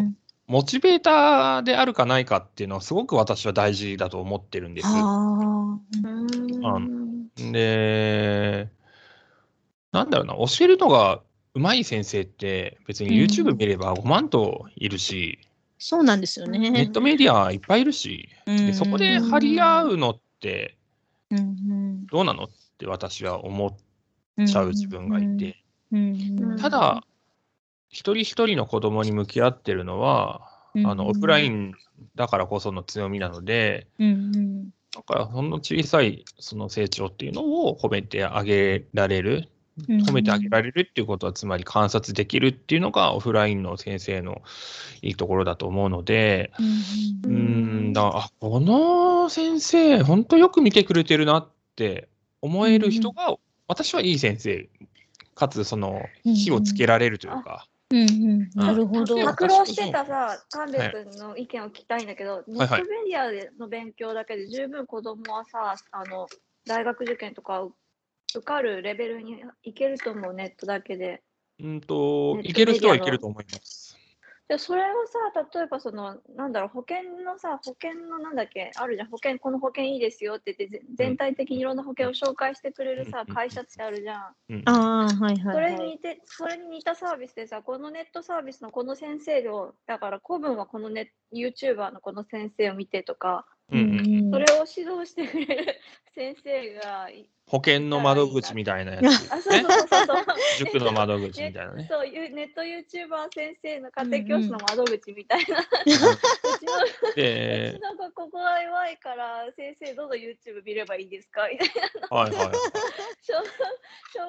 [0.46, 4.86] モチベーターであるかないかっていうのはすごく私は大事だと思ってるんです。
[4.88, 7.07] あうん
[7.52, 8.68] で、
[9.92, 11.20] なんだろうな、教えるのが
[11.54, 15.38] 上手い先生って別に YouTube 見れば5万といるし、
[15.78, 16.70] そうなんですよね。
[16.70, 20.76] ネットメディアいっぱいいるし、でそこで張り合うのって
[21.30, 22.48] うんどうなのっ
[22.78, 23.76] て私は思っ
[24.38, 27.02] うんちゃう自分がいて、うんただ、
[27.88, 30.42] 一人一人の子供に向き合ってるのは、
[30.84, 31.72] あのオフライン
[32.14, 39.48] だからこその強みなので、うんだからほんの小さいその成長っていうのを褒めてあげられる、
[39.88, 40.02] うん。
[40.02, 44.42] 褒めてあげられるっていうことは、つまり観察できるっていうのがオフラインの先生の
[45.02, 47.92] いいところだと思うので、うーん。
[47.92, 52.08] だあこの先生、本当よく見てくれてるなって
[52.42, 53.36] 思える人が、
[53.68, 54.68] 私はいい先生、
[55.34, 59.16] かつその火をつけられるというか、うんうんなるほど。
[59.16, 66.26] うん拓郎してたさ、神戸君の意見を聞きたいんだけど、ネッはいトメディアでの勉強だけで十分子供はさ、あの
[66.66, 67.66] 大学受験とか
[68.34, 71.22] 受かるレベルにいけると思う、ネットだけで。
[71.60, 73.87] うんと、いける人はいけると思います。
[74.48, 75.18] でそれをさ、
[75.54, 84.34] 例えばその、なんだろう、保険のさ、保険のなんだっけ、あるじゃん、保険、この保険いいですよって言って、ぜ全体的にいろんな保険を紹介してくれるさう、ん会社ってあるじゃん。
[84.48, 85.54] うんああ、はいはい。
[85.54, 94.30] それに似て、それに似たサービスでさ、このネットサービスのこの先生を、だから古文はこのネ YouTuber のこの先生を見てとか、うんうん。
[94.30, 95.80] それを指導してくれる
[96.14, 99.06] 先生がい、保険の窓口みたいなやつ。
[100.58, 101.86] 塾の窓口みたいなね。
[101.90, 105.60] そういうネット YouTuber 先生の家庭教師の窓口みたいな。
[105.60, 111.48] うちのうでち、の子ここは弱いから先生どうぞ YouTube 見ればいいですか？
[111.48, 111.68] みたい
[112.10, 112.16] な。
[112.16, 112.46] はいはい。
[112.46, 112.50] 紹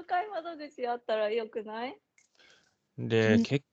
[0.02, 1.98] 紹介窓口あったらよくない、
[2.98, 3.66] で、うん結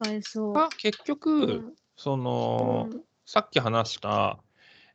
[0.79, 1.05] 結う。
[1.05, 1.74] 局、ん。
[1.96, 3.05] その、うん。
[3.24, 4.38] さっき話した、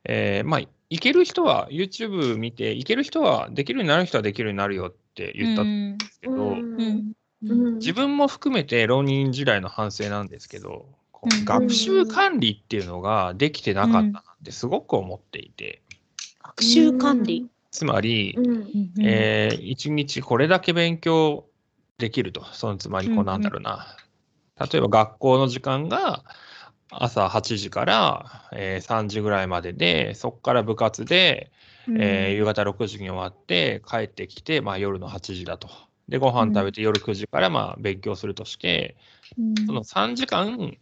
[0.04, 0.60] えーまあ、
[0.90, 5.72] いける人は YouTube 見て、いける人は、できるようになる人はできるようになるよって言ったんで
[6.10, 6.86] すけど、うん。
[7.42, 7.50] うん。
[7.50, 7.74] うん。
[7.74, 10.88] 自分も含めて浪人時代の反省なんですけど、
[11.44, 15.82] 学習管理っていうのができてなかったなってすごく思っていて、
[16.42, 17.46] 学習管理。
[17.70, 18.68] つまり、うん。
[19.00, 21.48] えー一日これだけ勉強
[21.98, 23.98] できると、そのつまりこうなんだろうな、
[24.58, 26.24] 例えば学校の時間が
[26.92, 31.50] 朝8時から、えー3時ぐらいまでで、そこから部活で、
[31.98, 35.68] えー夕方6時に終わって帰ってきて、まあ、夜の8時だと。
[36.08, 38.96] で、ご飯食べて夜9時からまあ勉強するとして、
[39.38, 40.76] うんその3時間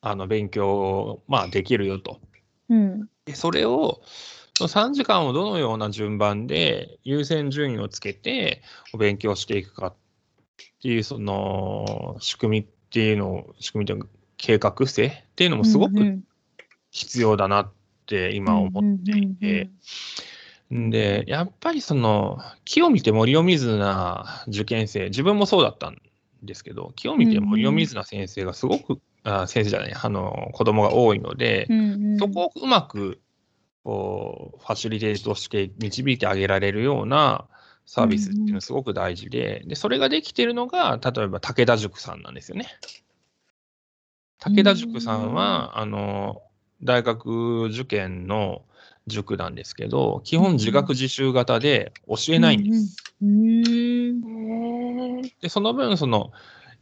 [0.00, 2.20] あの勉強、まあ、できるよと。
[2.68, 4.00] うんでそれを、
[4.56, 9.94] その3時間をどのような順番で優先順位をつけてお勉強していくかっ
[10.82, 14.08] ていう、その仕組みっていうのを、仕組みというか
[14.40, 16.24] 計画性っていうのもすごくうん
[16.90, 17.72] 必要だなっ
[18.06, 19.70] て今思っていて、
[20.70, 25.96] で、やっぱりその、木を見て森を見ずな受験生、自分もそうだったん
[26.42, 31.68] ですけど、木を見て森を見ずな先生がすごく、あ先生じゃない、あの、子供が多いので、
[32.18, 33.20] そこをうまく
[33.84, 37.46] こうファシリテートとして導いてあげられるような
[37.86, 42.66] サービスっていうのはすごく大事で、でそれができてるのが、例えば武田塾さんなんですよね。
[44.40, 46.42] 武田塾さんは、あの、
[46.82, 48.62] 大学受験の
[49.06, 52.96] 塾なんですけど、基本自学自習型で教えないんです。
[55.40, 56.32] で、その分、その、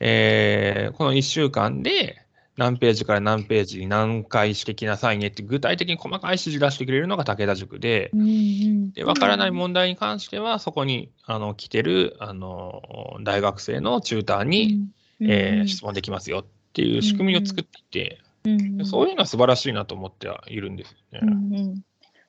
[0.00, 2.22] えーこの1週間で
[2.56, 8.92] 何ページから何ページに何回してきなさいねって具体的に細かい指示出してくれるのが武田塾で、うんうん。
[8.92, 12.82] で、わからない問題に関しては、そこにあの来てるあの
[13.22, 14.88] 大学生のチューターに、
[15.20, 21.20] えー質問できますよっていう仕組みを作っていて、うんうんそういうのは素晴らしいなと思ってはいるんですよね。
[21.22, 21.84] うんうん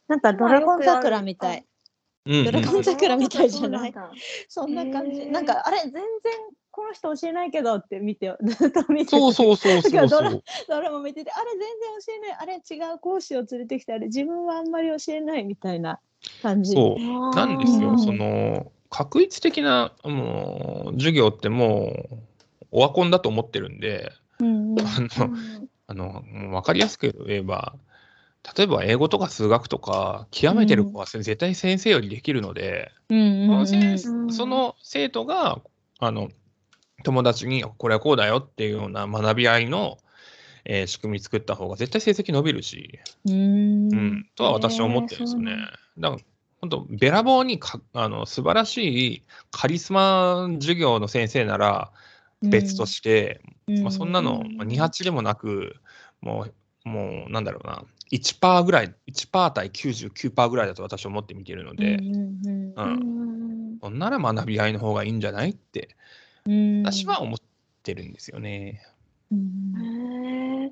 [0.07, 1.65] なんかドラゴン桜みたい。
[2.25, 3.93] うんドラゴン桜みたいじゃない？
[4.49, 5.27] そんだそんな感じ。
[5.27, 6.01] なんかあれ全然
[6.71, 10.43] この人教えないけどって見てずっと見ててそうそうそうそうそだからう。
[10.67, 11.69] ドラマ見ててあれ全然
[12.05, 15.99] 教えないあれ違う講師を連れてきてあれ自分はあんまり教えないみたいな
[16.41, 16.73] 感じ。
[16.73, 17.35] そう。
[17.35, 22.17] なんですよ、うんその、確一的な、もう、授業ってもう、
[22.71, 24.79] オワコンだと思ってるんで、うんうん。
[25.87, 27.75] あの、分かりやすく言えば、
[28.55, 35.61] 例えば英語とか数学とか、極めてる子は絶対先生よりできるので、うんその先生その生徒が、
[35.99, 36.29] あの、
[37.03, 39.97] 友達に、これはこうだよっていうような学び合いの、
[40.65, 43.93] えー仕組み作った方が絶対成績伸びるし、うん。
[43.93, 45.51] うん、とは私は思ってるんですよね。
[45.51, 45.57] へー。
[45.97, 46.21] だから、
[46.61, 51.91] 本当、べらぼうにかあの素晴らしいカリスマ授業の先生なら
[52.41, 53.83] 別として、うん。
[53.83, 55.75] まあ、そんなの、まあ、28でもなく、
[56.21, 56.47] も
[56.85, 63.73] う、もうなんだろうな、1%ぐらい、1%対99%ぐらいだと私は思って見てるので、うんうんううん。
[63.75, 65.95] んそんなら学び合いの方がいいんじゃないって、
[66.45, 66.83] うん。
[66.83, 67.37] 私は思っ
[67.83, 68.81] てるんですよね。
[69.31, 70.71] うん。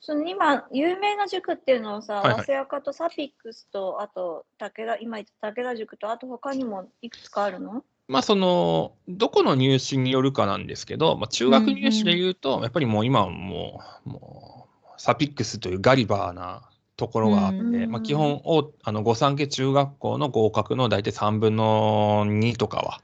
[0.00, 2.44] その今、有名な塾っていうのをさ、はいはい。
[2.44, 7.84] 早稲岡とサピックスと、あと武田、今言った武田塾と、あと他にもいくつかあるの？
[8.08, 23.02] まあ、その、どこの入試によるかなんですけど、まあ、中学入試で言うと、やっぱりもう今はもう、もう、サピックスというガリバーなところがあって、うんまあ、基本おあの、御三家中学校の合格の大体3分の2とかは、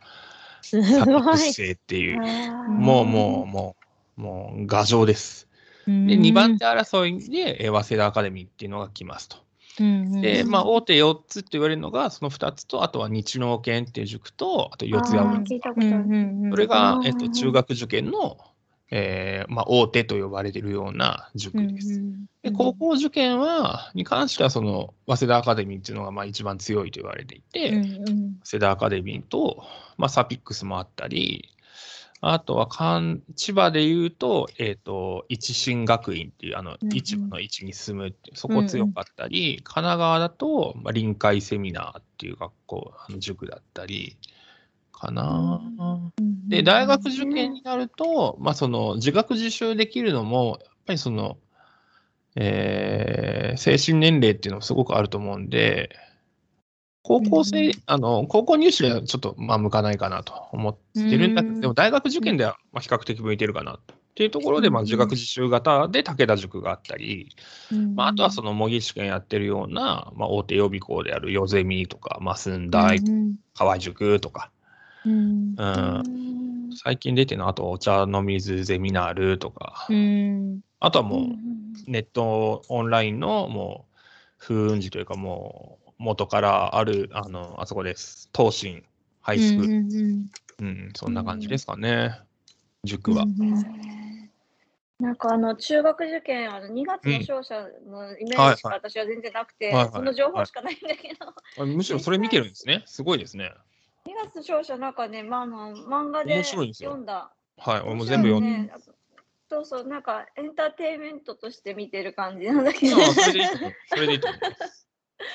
[0.62, 1.52] すサピックス。
[1.52, 2.20] 生っていう、
[2.68, 3.76] もうもう、も
[4.16, 5.48] う、もう、牙城です。
[5.86, 9.36] でで、2番手争いで、えー早稲田アカデミーっていうのが来ますと。
[10.22, 16.50] で、まあ、大手4つって言われるのが、その2つと、あとは日農研っていう塾と、あと四谷あー文聞いたことある。
[16.50, 18.38] それがう、んえっと、中学受験の、
[18.90, 22.02] えーまあ、大手と呼ばれているような塾です。
[22.42, 27.82] で高校受験は、に関しては、その、早稲田アカデミーっていうのが、まあ、一番強いと言われていて、
[28.44, 29.64] 早稲田アカデミーと、
[29.96, 31.48] まあ、サピックスもあったり、
[32.32, 32.68] あとは
[33.36, 36.88] 千葉で言うと、えっ、と、一進学院っていう、あのうん
[37.28, 44.16] の位置に住むっていう、そこ強かったり、神奈川だと、まあ、臨海セミナーっていう学校、あの塾だったり、
[44.92, 45.60] かな、
[46.48, 51.36] で、大学受験になると、まあ、その、自学自習できるのも、やっぱりその、
[52.36, 55.90] えー精神年齢っていうのもすごくあると思うんで、
[57.04, 63.80] 高校生、うんあの、高校入試ではちょっと、まあ、向かないかなと思ってるんだけど、うんでも大学受験では、まあ、比較的向いてるかなっ
[64.14, 67.28] ていうところで、まあ、うん自学自習型で武田塾があったり、
[67.94, 73.00] まあ、あとはその模擬試験やってるような、まあ、大手予備校であるヨゼミとか、まあ、駿台、
[73.54, 74.50] 河合塾とか、
[75.04, 80.60] うんうん、最近出てるのは、あとお茶の水ゼミナールとか、うん。
[80.80, 81.54] あとはもう、うん
[81.86, 83.98] ネットオンラインのもう
[84.38, 88.28] 風雲児というかもう元からあるあのあそこです。
[88.34, 88.84] 東進
[89.20, 89.64] ハイスク。
[89.64, 89.74] ール、
[90.60, 92.20] うんそんな感じですかね、
[92.84, 93.26] 塾は、
[95.00, 102.82] なんかあの中学受験、あの2月の勝者のイメージしか私は全然なくて、その情報しかないんだけど、あむしろそれ見てるんですね。
[102.86, 103.52] すごいですね。
[104.06, 107.32] 2月勝者なんかね、まあ、あの漫画で読んだ。
[107.56, 108.72] はい俺も全部読んで、ね、
[109.48, 112.96] そうそう、なんかエンターテインメントとして見てる感じなんだけど。
[113.00, 113.30] そ
[113.96, 114.83] れでいいと思います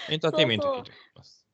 [0.09, 1.45] エンターテインメントでいいと思います。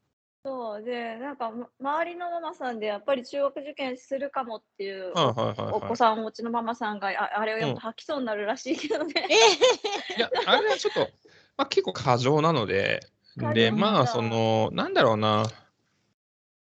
[0.45, 0.83] そう。
[0.83, 9.13] で、なんか、ま周りのママさんでやっぱり中学受験するかもっていうおはい子さんをお持ちのママさんがああれを読むと吐きそうになるらしいけどね。
[10.15, 11.09] いやあれはちょっと、
[11.57, 12.99] まあ、結構過剰なので
[13.37, 15.45] でまあそのなんだろうな。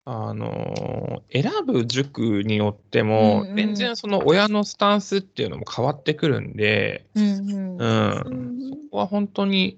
[0.10, 3.56] あの選ぶ塾によっても、うんうん。
[3.58, 7.26] 全然その親のスタンスっていうのも変わってくるんで、うん。
[7.26, 7.78] うん。
[7.78, 7.86] う
[8.30, 8.70] ん。
[8.70, 9.78] そこは本当に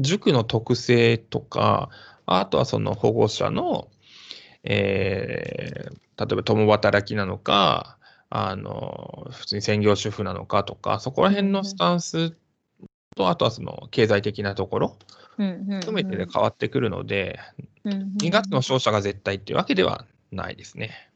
[0.00, 1.90] 塾の特性とか、
[2.26, 3.88] あとはその保護者の、
[4.64, 7.98] えー例えば共働きなのか、
[8.30, 12.32] あの普通に専業主婦なのかとか、そこら辺のスタンス
[13.14, 14.96] と、あとはその経済的なところ
[15.38, 17.38] うん含めてで変わってくるので、
[17.84, 21.10] うん2月の勝者が絶対っていうわけではないですね。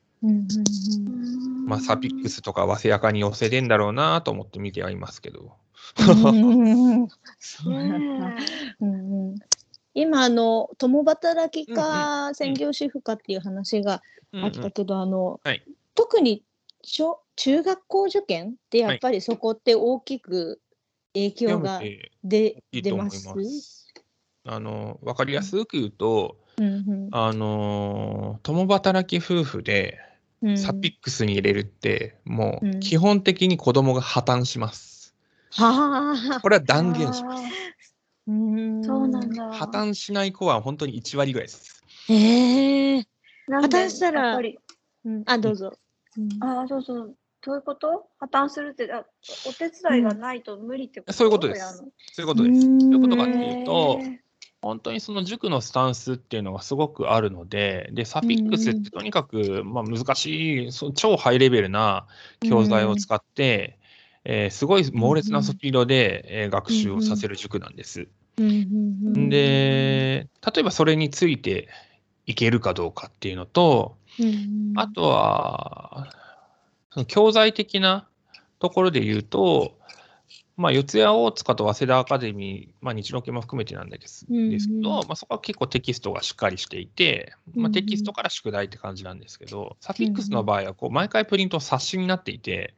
[1.67, 5.57] まあ、サピックスとか早稲かに寄せでんだろうなと思って見てはいますけど。
[9.93, 14.03] 今あの共働きうんか専業主婦かっていう話が
[14.33, 15.65] うんあったけど、あの、はい。
[15.95, 16.45] 特に
[16.83, 20.61] 小中学校受験ってやっぱりそこって大きく
[21.15, 21.81] 影響が
[22.23, 23.21] 出,、ま出ます？
[23.51, 23.87] す。
[24.45, 29.99] あの分かりやすく言うと、うんあの共働き夫婦で
[30.43, 30.59] うん。
[30.59, 32.81] サピックスに入れるって、もううん。
[32.81, 34.90] 基本的に子供が破綻します。
[35.53, 37.53] はあこれは断言します。
[38.29, 38.85] うん。
[38.85, 39.53] そうなんだ。
[39.53, 41.83] 破綻しない子は本当に1割ぐらいです。
[42.09, 43.07] ええ
[43.49, 43.77] なんで？
[43.79, 44.59] 破綻したらやっぱり。
[45.05, 45.23] うん。
[45.27, 45.73] あどうぞ、
[46.17, 46.29] うん。
[46.45, 47.17] ああ、そうそう。
[47.43, 48.07] どういうこと？
[48.19, 49.05] 破綻するって、あ
[49.47, 51.79] お手伝いがないと無理ってこと、そういうことです。
[51.79, 52.69] そういうことです。
[52.91, 54.17] どういうことかってへいうと、ー
[54.63, 62.07] 本当にその塾のスタンスっていうのがすごくあるので、で、サピックスってとにかく、まあ、難しい、そう超ハイレベルな
[62.43, 63.80] 教材を使って、
[64.25, 68.09] えーすごい猛烈なスピードで、えー学習をさせる塾なんです。
[69.29, 71.69] で、例えばそれについて
[72.27, 76.13] いけるかどうかっていうのと、うんあとは、
[76.91, 78.09] その教材的な
[78.59, 79.79] ところで言うと、
[80.57, 92.75] まあ、四谷大塚と早稲田アカデミー、まあ、日農系も含めてなんですですけど、まあ、そこは結構テキストがしっかりしていて、まあ、テキストから宿題って感じなんですけど、サピックスの場合はこう毎回プリント冊子になっていて、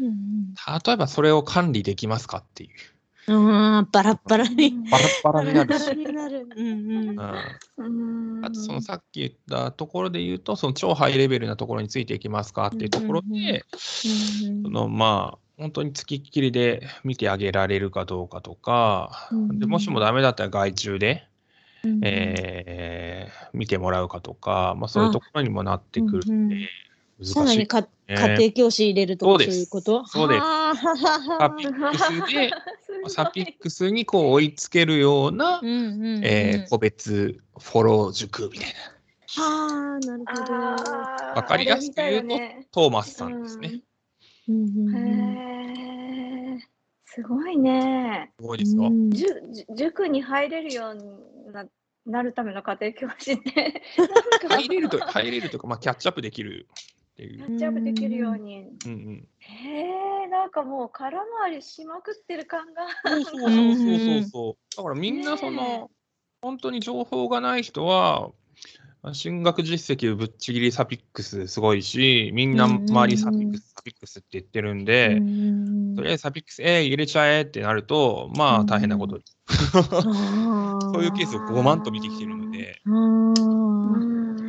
[0.00, 0.54] うんうん。
[0.84, 2.70] 例えばそれを管理できますかっていう、
[3.28, 4.70] あーバラッバラに。
[4.90, 5.94] バラッバラになるし。
[5.94, 6.48] になる。
[6.56, 7.18] うんうん。
[7.78, 8.38] うん。
[8.38, 8.44] うん。
[8.44, 13.42] あとそのさっき言ったところで言うと、その超ハイレベルなところについていきますかっていうところうんうん。
[13.42, 13.64] うんで、
[14.64, 21.26] そのまあ、本当につきっきりで見てあげられるかどうかとか、うんでもしもダメだったら外注で、
[21.84, 26.46] うんえー見てもらうかとか、まあ、そういうところにもなってくるうんうん。
[26.46, 26.68] んで、
[27.22, 27.56] さ難しい。
[27.56, 30.06] らにかね家庭教師入れるとかそういうこと？
[30.06, 30.40] そうです。
[30.40, 30.76] はあ
[31.38, 32.50] サピックスで、
[33.08, 35.74] サピックスにこう追いつけるような、うんうん
[36.16, 38.68] うんえー個別フォロー塾みたい
[39.36, 40.52] な、はあなるほど。
[40.52, 42.28] わわかりやすく言う
[42.72, 43.80] とトーマスさんですね。
[44.48, 44.96] うんうんうん。
[44.96, 46.58] へえ、
[47.04, 48.32] すごいね。
[48.40, 48.82] すごいですよ。
[48.84, 49.10] うん。
[49.12, 51.04] じゅじゅ塾に入れるように
[51.52, 51.66] な
[52.06, 53.82] なるための家庭教師って、
[54.48, 56.66] 入れると、入れるというか、まあ、キャッチアップできる
[57.20, 57.54] っていうキャ。
[57.54, 58.70] ッチアップできるように。
[58.86, 62.82] うんうん、へえ、なんかもう空回りしまくってる感が。
[63.04, 64.76] そうそうそうそうそう。
[64.76, 65.90] だからみんなそねの、
[66.40, 68.30] 本当に情報がない人は、
[69.12, 79.24] 進学実績ぶっちぎりサピックスすごいし、みんな周りサピックス、サピックスって言ってるんで、うんとりあえずサピックス、えー入れちゃえってなると、まあ大変なことに。
[79.48, 79.82] そ
[80.92, 84.40] そういうケースをごまんと見てきてるので、う本ん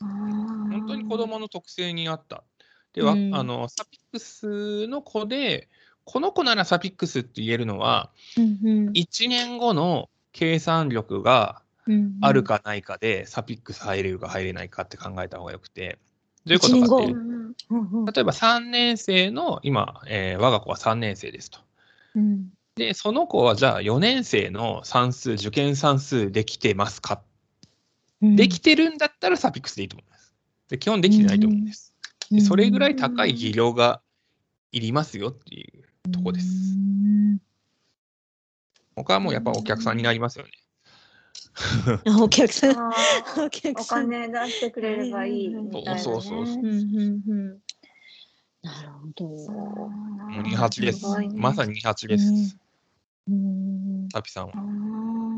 [0.00, 2.44] 本当に子供の特性に合った。
[2.92, 3.34] では、うん。
[3.34, 5.68] あの、サピックスの子で、
[6.04, 11.62] この子ならサピックスって言えるのは、1年後の計算力が
[12.22, 15.98] あるかないかで、サピックス入れるか入れないかって考えた方がよくて、
[16.46, 21.60] どういうことかっていうとうん例えば3年生の、今、えー我が子は3年生ですと。
[22.76, 27.20] で、その子はじゃあ4年生の算数、受験算数できてますか、
[28.20, 30.32] できてるんだったらサピックスでいいと思います。
[30.68, 31.94] で、基本できてないと思うんです。
[32.30, 34.02] でそれぐらい高い技量が
[34.70, 35.64] いりますよってい
[36.06, 36.46] うとこです。
[38.94, 40.50] 他はもうやっぱお客さんになりますよね。
[42.06, 42.70] あ お客さん
[43.40, 46.00] お客おさん金出してくれればいいみたいな、ね。
[46.00, 46.62] そうそうそう
[48.60, 49.24] なるほど。
[49.26, 49.90] も
[50.40, 51.06] う28です。
[51.34, 52.58] まさに28です。
[53.28, 54.08] うん。
[54.08, 54.52] タピさんは。
[54.56, 55.28] うん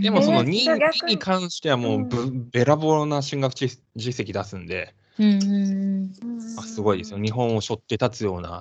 [0.00, 1.12] でもそのえー 2, じゃあ逆に。
[1.14, 6.12] に関してはもうぶ、べらぼうな進学実実績出すんで、うんうん
[6.58, 7.18] あすごいですよ。
[7.18, 8.60] 日本を背負って立つような、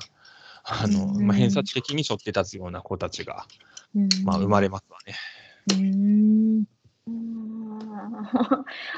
[0.64, 3.46] あの、うんまあ、偏差値的に背負って立つような子たちが、
[3.96, 5.16] うんまあ、生まれますわね。
[5.72, 6.64] うん。
[7.08, 7.90] うん。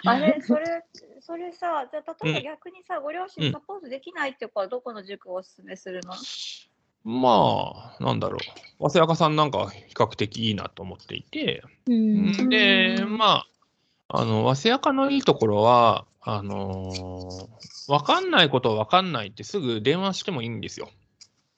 [0.06, 0.84] あ れ、それ、
[1.22, 6.14] それさ、じゃあ例えば逆にさ、ご両親サポートできないっていう子はどこの塾をおすすめするの？
[7.04, 8.90] まあ、なんだろう。
[8.90, 13.46] 早稲赤さんなんかは比較的いいなと思っていて、うんで、うんま
[14.08, 20.90] あ、あの、早稲赤のいいところは、あのーわかんないことはわかんないってすぐ電話してもいいんですよ。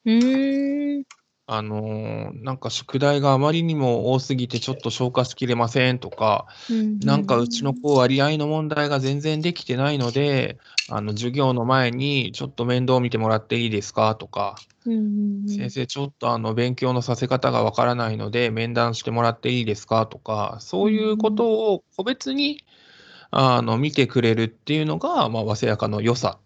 [0.06, 1.04] うん
[1.46, 6.46] あのーなんか宿題があまりにも多すぎてちょっと消化しきれませんとか、
[7.06, 10.58] なんかうちの子割合の問題が全然できてないので、
[10.90, 14.56] あの授業の前にちょっと面倒見てもらっていいですかとか、
[15.48, 22.64] 先生ちょっとあの勉強のさせ方がわからないので面談してもらっていいですかとか、そういうことを個別に
[23.32, 26.38] あの見てくれるっていうのが、まあ、早稲やかの良さ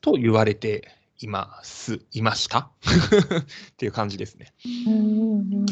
[0.00, 0.88] と言われて
[1.24, 2.70] います、いました？
[3.72, 4.52] っていう感じですね。
[4.86, 5.66] うん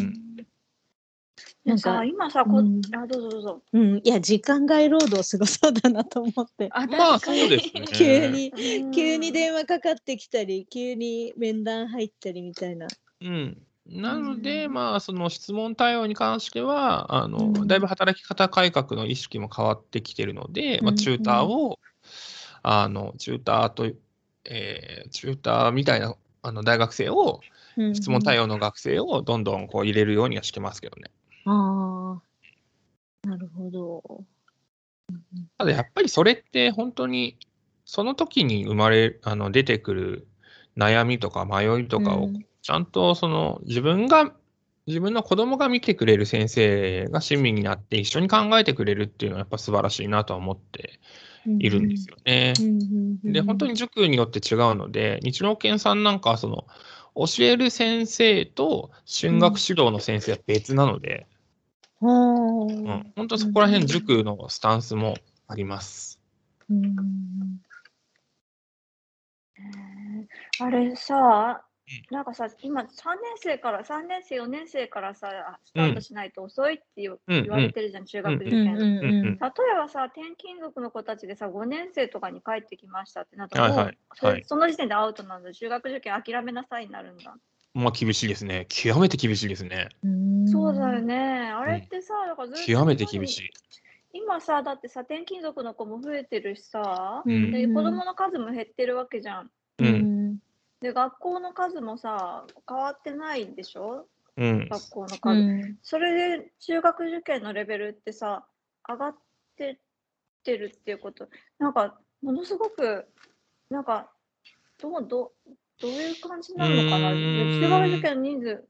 [1.65, 3.63] なんさか、今さこ、うんあどうぞどうぞ。
[3.73, 6.69] うん、いや、時間外労働すごそうだなと思って。
[6.73, 7.85] あまあそうですね。
[7.93, 12.87] 急に、うん急に電話かかってきたり、急に面談入ったりみたいな。
[13.21, 13.59] うん。
[13.87, 21.79] なので、うんまあ、その質問対応に関しては、あの、うんだいぶ働き方改革の意識も変わってきてるので、まあ、うんチューターを、
[22.63, 23.87] あの、チューターと、
[24.45, 27.41] えーチューターみたいな、あの、大学生を、
[27.95, 28.45] 質問対応。
[28.45, 31.11] 応の学生をどんどんこう入れるようにはしてますけどね。
[31.47, 32.21] あ
[33.25, 33.29] あ。
[33.29, 34.25] なるほど。
[35.59, 37.39] ただやっぱりそれって本当に、
[37.85, 40.29] その時に生まれ、あの、出てくる
[40.77, 44.33] 悩みとか迷いとかをうんちゃんとその自分が、
[44.87, 50.99] 自分の子供が見てくれる先生が親身になって一緒に考えてくれるっていうのはやっぱ素晴らしいなとは思って
[51.47, 52.55] いるんですよね。
[53.25, 56.67] で、本当に塾によって違うので、日農研さんなんかはその、
[57.15, 61.27] 教える先生と春学指導の先生は別なので、
[61.97, 65.17] ほうん、本当そこら辺塾のスタンスも
[65.49, 66.21] あります。
[66.71, 67.61] うん。
[70.61, 71.63] あれさ、
[72.11, 72.91] なんかさ、今3年
[73.37, 78.75] 生から、3年生、4年生からさ、スタートしないと遅いって言,、うん言われてるじゃん、中学受うん験。
[78.75, 85.53] うんうんうん例えばさ、転勤族の子たちでさ、5年生とかに帰ってきましたってなったら、はいはいそれはいその時点でアウトなんだ。
[85.53, 87.35] 中学受験諦めなさいになるんだ。
[87.75, 88.67] まあ厳しいですね。
[88.69, 89.89] 極めて厳しいですね。
[90.03, 91.51] うんそうだよね。
[91.51, 93.47] あれってさ、だからずっと極めて厳しい。
[93.47, 93.51] い。
[94.13, 99.45] 今さ、だってさ、転勤族の子も増えてるしさ、うんで子供の数も減ってるわけじゃん。
[99.47, 99.51] う。
[99.79, 100.10] うんん
[100.81, 104.07] で、学校の数もさ、変わってないでしょ？
[104.37, 104.69] うん。
[104.69, 105.43] 学校のう数。
[105.43, 108.47] んそれで中学受験のレベルってさ、
[108.89, 109.17] 上がっ
[109.57, 109.77] てっ
[110.43, 111.29] てるっていうこと、
[111.59, 113.07] なんか、ものすごく、
[113.69, 114.11] なんか、
[114.81, 115.51] どう、どう、
[115.83, 117.11] どういう感じなのかな？
[117.11, 118.69] 中学受験の人数。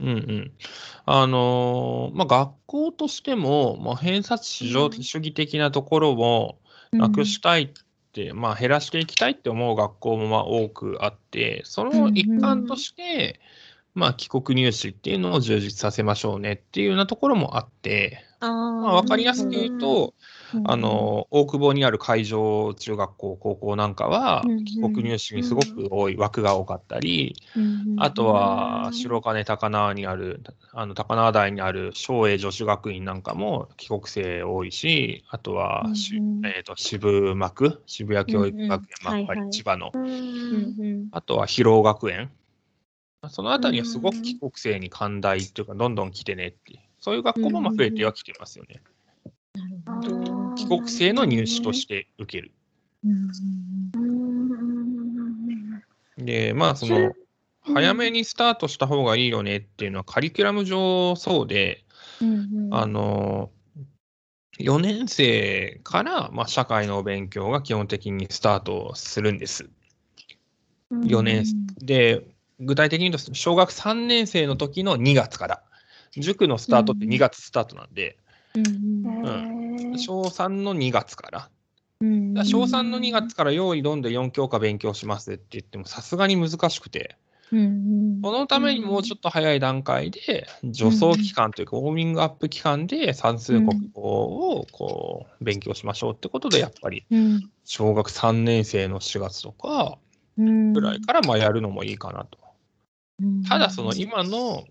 [0.00, 0.52] うんうん。
[1.04, 6.58] あのーまあ、学校としても、まあ、偏差値至上主義的なところを
[6.92, 7.80] なくしたいって、
[8.34, 13.40] まあ、減らしていきたいって思う学校もまあ多くあって、その一環として、
[13.98, 20.14] まあ、帰国入試っていうのを充実させましょうねっていうようなところもあって、あまあ、わかりやすく言うと、
[20.64, 27.34] あの、大久保にある海上中学校、高校なんかはうんうん、帰国入試にすごく多い枠が多かったり、
[27.96, 35.86] あとは、白金高輪にある、あの高輪台にある松栄女子学院なんかも帰国生多いし、あとは、
[36.44, 38.86] えー、と渋幕、渋谷教育学園、うんうん。
[39.02, 39.46] まあはいはい。
[39.46, 39.98] り千葉の、う。
[39.98, 41.08] うんん。
[41.10, 42.30] あとは広尾学園。
[43.28, 48.80] そのあたりはすごく帰国生に寛大っていうか、どんどん来てねってそういう学校もまあ増えてはきてますよね。
[50.56, 52.52] 帰国生の入試として受ける。
[56.16, 57.12] で、まあ、その、
[57.62, 61.84] 早めにスタートした方がいいよねっていうのはカリキュラム上そうで、
[62.20, 63.50] うんあの、
[64.58, 69.70] 4年生から、まあ、社会の勉強が基本的にスタートするんです。
[70.90, 71.44] 4年
[71.78, 72.24] で、
[72.60, 75.62] 具体的に言うと、小学3年生の時の2月から、
[76.16, 77.12] 塾のスタートってうん。
[77.12, 78.18] 2月スタートなんで、
[78.54, 79.04] うん。
[79.26, 79.98] へー。
[79.98, 81.50] 小3の2月から、
[82.00, 82.34] うん。
[82.34, 87.16] だから小3の2月から用意どんで4教科勉強しますって言っても、さすがに難しくて、
[87.52, 97.50] うんそのためにもうちょっと早い段階で、助走期間というか、ウォーミングアップ期間で算数国語をこう勉強しましょうってことで、やっぱりうん。
[97.64, 99.98] 小学3年生の4月とか
[100.36, 100.72] うん。
[100.72, 102.38] ぐらいからまあやるのもいいかなと。
[103.22, 104.64] うんただ、その今の、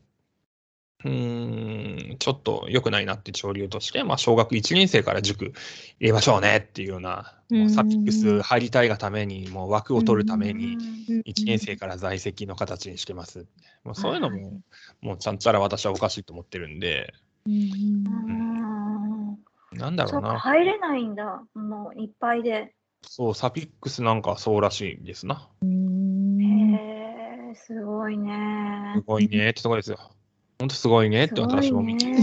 [1.03, 5.53] うーん、ちょっと良くないなって潮流として、まあ、小学1年生から塾入
[5.99, 10.77] れましょうねっていうような、もうサピックス入りたいがために、もう枠を取るために、
[11.25, 13.45] 1年生から在籍の形にしてます。
[13.83, 14.61] もうそういうのはいも、
[15.01, 17.13] もうちゃんたら私はおかしいと思ってるんで、
[17.45, 18.03] うん
[19.73, 20.39] なんだろうな。
[20.39, 21.43] 入れないんだ。
[21.53, 22.73] もういっぱいで。
[23.03, 25.47] そう、サピックスなんかはそうらしいですな。
[25.61, 26.96] うんへえ、
[27.65, 29.01] すごいねす。
[29.01, 29.97] ごいねってとこですよ。
[30.59, 32.05] 本当すごいねって私も見て。
[32.05, 32.19] とも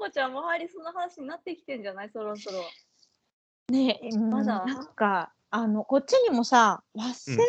[0.00, 2.10] こちゃんも入りその話になってきてんじゃない？
[2.10, 2.58] そろそろ。
[3.68, 4.64] ねえ、まだ？
[4.64, 7.42] なんかあのこっちにもさ早稲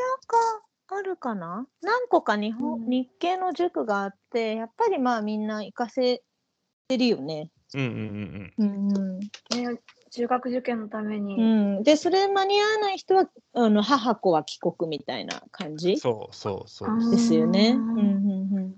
[0.88, 6.22] 赤あるかな、何個か日本、うん日系の塾があってやっぱりまあみんな行かせ
[6.88, 7.50] てるよね。
[7.74, 9.28] うんうんうんうんね
[10.16, 11.36] 中学受験のために。
[11.38, 11.44] う
[11.80, 15.78] ん、でそれ間に合わない人はあの母子は帰国みたいな感うん。
[15.78, 17.12] じそうそうそう。
[17.12, 17.72] ですよね。
[17.72, 18.76] ううんんうんうん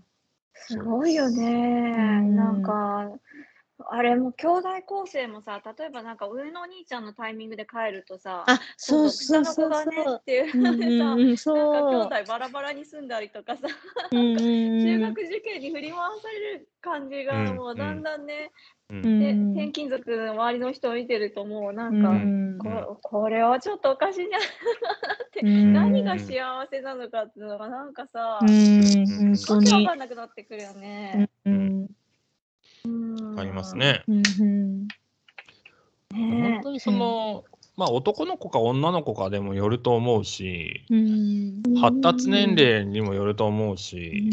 [0.60, 1.92] すごいよね。
[2.22, 3.12] んなんか、
[3.90, 10.24] あれも兄弟構成もさ、例えばなんか上のお兄ちゃんのタイミングで帰るとさ、あそうそう下そうそうっ。
[10.24, 11.56] ていううんのでさ、うんうん、なんか兄そう。
[12.08, 13.68] 弟バラバラに住んだりとかさ、
[14.12, 18.52] うんうん中うん学受験に振り回される感じがうんもうだんだんね、
[18.90, 22.58] で転勤族の周りの人を見てるともうなんか、うん。
[22.58, 25.74] ここれはちょっとおかしいんじゃないって、うん。
[25.74, 29.06] 何が幸せなのかっていうのがなんかさ、うん。
[29.06, 29.72] 本当に。
[29.72, 29.96] わけわか。
[29.96, 31.30] んなくなってくるよね。
[31.46, 31.88] うん。
[32.86, 33.40] うん。
[33.40, 33.76] あります。
[33.76, 34.04] ね。
[34.08, 34.24] うん。
[34.40, 34.88] うん。
[34.88, 37.44] ね本当にその、
[37.78, 41.62] まあ男の子か女の子かでもよると思うし、うん。
[41.80, 44.32] 発達年齢にもよると思うし、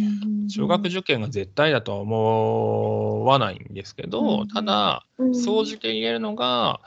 [0.48, 4.48] 中学受験が絶対だとは思わないんですけど、うん。
[4.48, 5.34] ただ、うん。
[5.34, 6.80] 総じて言えるのが、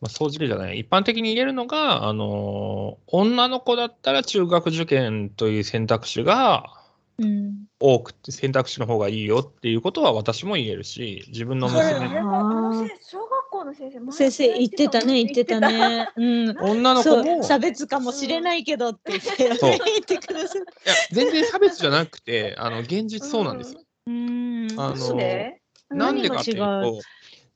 [0.00, 6.80] まあ、総じてじゃない、一般的に言えるのが、あの女の子だったら中学受験という選択肢が
[7.20, 7.66] うん。
[7.78, 16.08] 多くて選択肢の方がいいよっていうことは私も言えるし、自分の娘れがあの先生小学校の先生前先生言ってたね言ってたね。
[16.16, 16.58] うん。
[16.60, 20.62] 女の子そうも、い差別かもしれないけどって言ってそう言ってください。
[20.86, 23.80] や全然差別じゃなくて、あの現実そうなんですよ。
[24.06, 24.68] うん。
[24.78, 25.60] あのなんで？
[25.90, 27.00] なんでかという何が違と、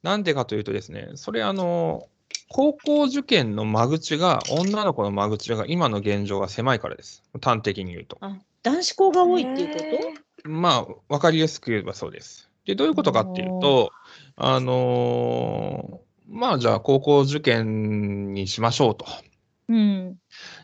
[0.03, 2.09] なんでかというとですね、それあの、
[2.51, 7.23] 高校受験の間口が、女の子の間口が今の現状が狭いからです。
[7.41, 8.19] 端的に言うと。
[8.21, 9.85] あ男子校が多いっていうこと？
[9.85, 10.15] へ
[10.45, 12.51] まあ、わかりやすく言えばそうです。
[12.67, 13.93] で、どういうことかっていうと、
[14.37, 19.07] あのーまあ、じゃあ、高校受験にしましょうと。
[19.69, 20.19] うん。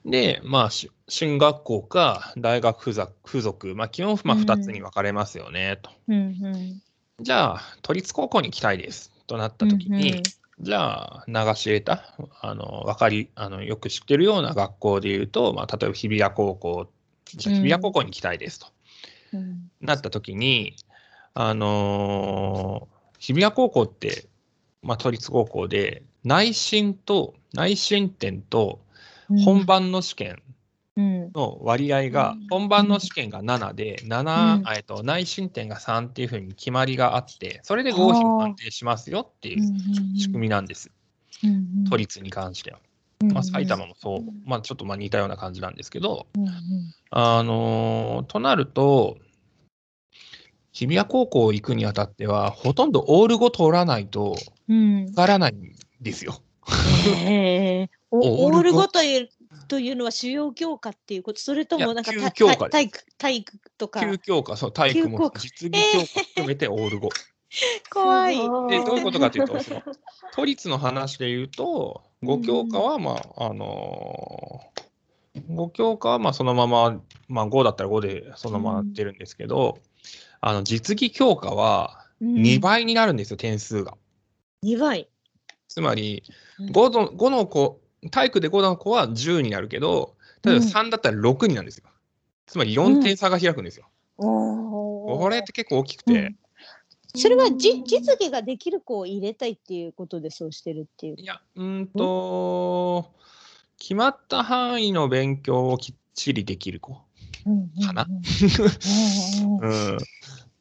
[0.05, 5.91] で、まあ、し進学校か大学附属、附属まあ、基本、まあ、うん2つに分かれますよね、と。
[6.09, 6.81] うんうん。
[7.21, 10.23] じゃあ、都立高校に行きたいです、となった時に、
[10.61, 16.91] じゃあ、流し入れた、あの、わかり、あの、よく知ってるような学校で言うと、まあ、例えば日比谷高校、
[17.27, 18.66] じゃ日比谷高校に行きたいですと。
[19.33, 20.75] うんなった時に、
[21.35, 24.27] あのー日比谷高校って、
[24.83, 28.81] まあ、都立高校で、内申と、内申点と
[29.29, 29.45] うん。
[29.45, 30.43] 本番の試験
[30.97, 31.31] うん。
[31.33, 32.47] の割合が、うん。
[32.49, 34.62] 本番の試験が7で、7、うん。
[34.75, 39.62] えっと、内申点が3っていうふうに決まりがあって、それで合否を判定しますよっていう
[40.16, 40.91] 仕組みなんです。
[41.43, 42.79] み都立に関しては。
[43.21, 46.27] まあ、埼玉もそう、まあ、ちょっとまあ似たような感じなんですけど、
[47.11, 49.18] あのーとなると、
[50.73, 54.37] 日比谷高校行くにあたっては、ほとんどオール5取らないと
[54.68, 55.05] うん。
[55.07, 56.41] 受からないんですよ。
[57.16, 57.91] へえ。
[58.11, 59.29] お オール語オール語という
[59.68, 67.09] というのは主要教科っていうことそれともなんか体育体育とか9教科、そう体育も実技教科含めてオール5。
[67.93, 68.37] 怖い。
[68.37, 68.41] で、
[68.85, 69.83] どういうことかというと、その
[70.35, 79.79] 都立の話で言うと、5教科は、まあ、あのー、5教科はまあそのまま、まあ、5だったら5でそのままやってるんですけど、
[80.41, 83.97] あの実技教科は2倍になるんですよ、点数が。
[84.64, 85.09] 2倍。
[85.68, 86.22] つまり
[86.59, 87.80] うん5の ,5 の子、
[88.11, 91.84] 体育で5の子は10になるけど、例えばうん3だったら6になるんですよ。
[92.47, 93.86] つまり4点差が開くんですよ。
[94.18, 96.36] おーこれって結構大きくて、うん
[97.14, 101.16] それはじ実技ができる子を入れたいっていうことでそうしてるっていう。
[101.18, 103.12] いや、うーんと、
[103.78, 106.99] 決まった範囲の勉強をきっちりできる子。
[107.86, 108.07] かな。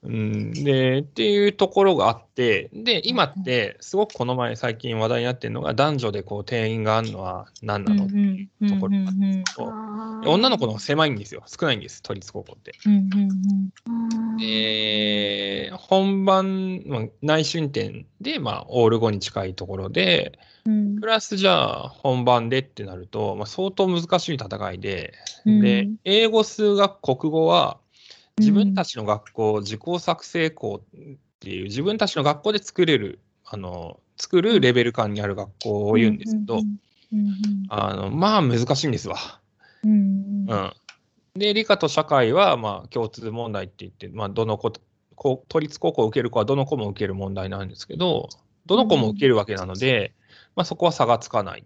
[0.01, 8.05] うんで、っていうところがあって、で、今って、すごくこの前、最近話題になってるのが、男女でこう定員があるのは何なの？
[8.05, 9.11] っていうところです
[9.57, 9.65] けど、
[10.31, 12.75] 女の子の方が狭いんですよ、少ないんです、都立高校って。
[12.85, 12.97] うんう
[14.37, 20.39] んで、本番、まあ、内申点で、まあ、オール5に近いところで、
[20.69, 20.99] うん。
[20.99, 25.13] プラスじゃあ本番でってなると、まあ、相当難しい戦いで、
[25.45, 25.61] うん。
[25.61, 27.79] で、英語、数学、国語は、
[28.37, 30.99] 自分たちの学校、自校作成校っ
[31.39, 36.59] ていう、自分たちの学校で作れる、あの、作るレベル感にある学校を言うんですけど、
[37.11, 37.65] うん。
[37.69, 39.17] あの、まあ難しいんですわ。
[39.83, 39.91] うん。
[39.91, 40.47] うん。
[40.47, 40.73] うん。
[41.35, 44.71] で、理科と社会は、まあ共通問題って言って、まあどの子、
[45.17, 48.29] 都立高校を受ける子はどの子も受ける問題なんですけど、
[48.65, 50.13] どの子も受けるわけなので、
[50.55, 51.63] まあそこは差がつかない。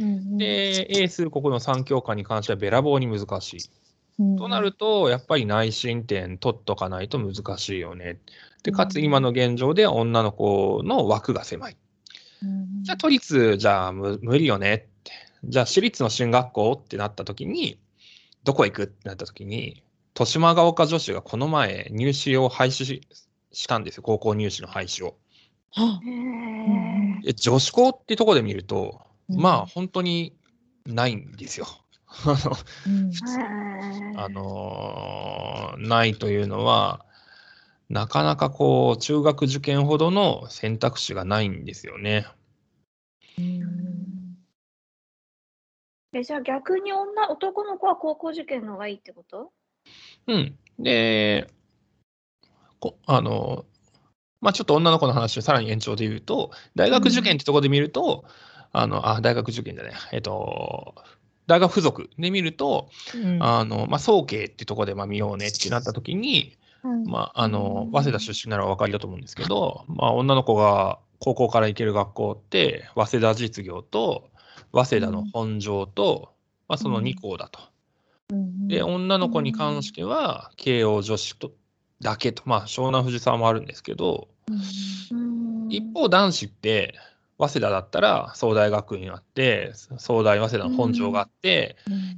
[0.00, 3.60] うんで、英数国の3教科に関してはべらぼうに難しい。
[4.20, 8.18] うんとなると、やっぱり内申点取っとかないと難しいよね。
[8.62, 11.76] で、かつ今の現状で女の子の枠が狭い。
[12.42, 15.12] うんじゃあ都立じゃあ無無理よねって。
[15.44, 17.78] じゃあ私立の進学校ってなった時に、
[18.44, 19.82] どこ行くってなった時に、
[20.14, 23.02] 豊島ヶ丘女子がこの前入試を廃止し
[23.52, 25.16] したんですよ、高校入試の廃止を。
[27.34, 29.40] 女子校ってとこで見ると、うん。
[29.40, 30.36] まあ本当に
[30.86, 31.66] ないんですよ。
[32.24, 32.56] あの
[32.86, 34.18] うん。
[34.18, 37.04] あのーないというのは、
[37.88, 42.26] なかなかこう、中学受験ほどの選択肢がないんですよね。
[46.12, 49.52] えじゃあ逆に女男の子は高校受験の方がいいってこと？
[50.26, 50.58] うん。
[50.78, 51.46] で、
[52.80, 53.66] こあの、
[54.40, 58.24] まあちょっと女の子の話をさらに延長で言うと、大学受験ってとこで見ると、
[58.72, 60.94] あの、あ、大学受験じゃない、えっと、
[61.46, 63.42] 大学附属で見ると、うん。
[63.42, 66.56] あの、まあ、早慶ってとこでまあ見ようねってなった時に、
[67.06, 74.28] まあ、あの、早稲田出身ならお分かりだと思うんですけど、まあ、女の子が高校から行ける学校って、早稲田実業と、
[74.72, 76.34] 早稲田の本庄と、
[76.68, 77.60] まあ、その2校だと。
[78.68, 81.50] で、女の子に関しては、慶応女子と
[82.00, 84.28] だけと、まあ、湘南藤沢もあるんですけど、
[85.68, 86.94] 一方、男子って、
[87.38, 91.76] 早稲田だったら、総大学院あって、総大早稲田の本庄があって、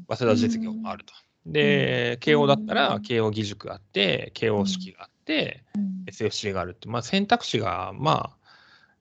[0.08, 1.12] 早稲田実業もあると。
[1.46, 5.64] で、慶応だったら、慶応義塾があって、慶応式があって、
[6.06, 8.30] SFC があるって、まあ、選択肢が、まあ、やっ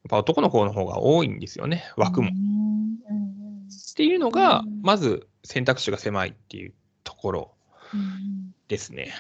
[0.10, 2.30] ぱ男の子の方が多いんですよね、枠も。
[2.30, 6.74] っていうのが、まず選択肢が狭いっていう
[7.04, 7.52] ところ
[8.68, 9.14] ですね。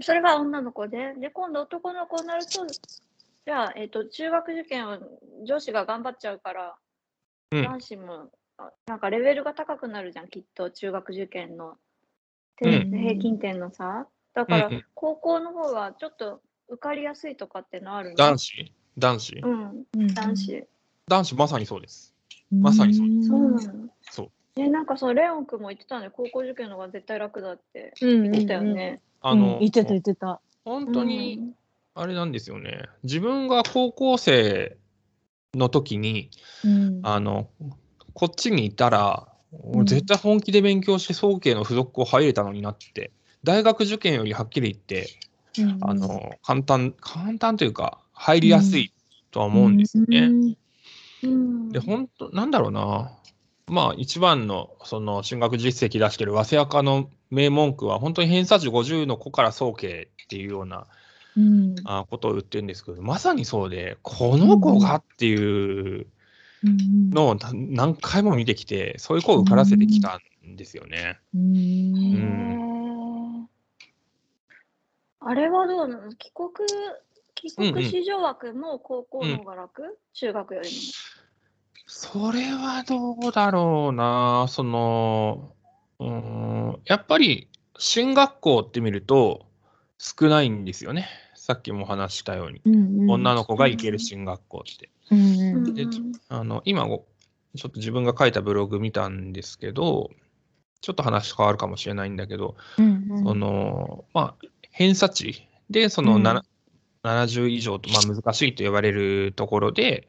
[0.00, 4.98] それが女の子で、で、今度男の子になると、じゃあ、えっ、と、中学受験は
[5.44, 6.76] 女子が頑張っちゃうから、
[7.52, 7.62] うん。
[7.62, 11.76] 男子も、あなんかレベルが高くなるじゃん、きっと、中学受験の、
[12.56, 12.90] てうん。
[12.90, 14.06] 平均点の差。
[14.34, 14.84] だから、うんうん。
[14.94, 18.16] 高校の方がちょっと受かりやすいとかってのあるの？
[18.16, 18.72] 男子？
[18.98, 19.40] 男子？
[19.42, 20.66] うん、男子。
[21.08, 22.14] 男子まさにそうです。
[22.50, 23.88] まさにそうそうなの。
[24.02, 24.30] そう。
[24.56, 29.00] え、なんかそのレオン君も言ってたね、高校受験の方が絶対楽だってうん言ってたよね。
[29.20, 30.40] あの、言ってた言ってた。
[30.64, 31.52] 本当に、
[31.94, 32.86] あれなんですよね。
[33.02, 34.76] 自分が高校生
[35.54, 36.30] の時に、
[36.64, 37.48] うんあの、
[38.14, 43.12] こっちにいたら、俺絶対本気で勉強して早慶の付属校入れたのになって、
[43.44, 45.08] 大学受験よりはっきり言って、
[45.82, 48.92] あの、簡単、簡単というか、入りやすい
[49.30, 50.18] とは思うんですよね。
[50.20, 53.12] うんで、本当なんだろうな。
[53.68, 60.86] まあ、一番の、その、進学実績出してる早稲赤の名文句は、本当に偏差値50の子から早慶っていうような
[61.36, 61.74] うん。
[61.84, 66.06] あことを言ってるんですけど、まさにそうで、この子がっていう
[66.64, 71.18] のをな何回も見てきて、そういう子を受からせてきたんですよね。
[71.34, 71.40] うん。
[71.40, 72.58] へん。
[73.42, 73.46] ー
[75.20, 76.14] あれはどうなの？
[76.14, 76.48] 帰国、
[77.34, 77.74] 帰うんうん。
[77.74, 80.74] 国子女枠も高校の方が楽、中学よりも。
[82.12, 84.46] それはどうだろうな。
[84.48, 85.52] その、
[85.98, 87.48] うーん、やっぱり
[87.78, 89.46] 進学校って見ると
[89.98, 91.08] 少ないんですよね。
[91.34, 92.62] さっきも話したように。
[93.08, 94.90] 女の子が行ける進学校って。
[95.10, 95.86] うんで
[96.28, 97.06] あの今ご、
[97.56, 100.10] ちょっと自分が書いたブログ見たんですけど、
[100.80, 102.82] ちょっと話変わるかもしれないんだけど、そ
[103.34, 106.22] の、まあ、偏差値で、その、うん
[107.06, 110.08] 70以上と、まあ、難しいと言われるところで、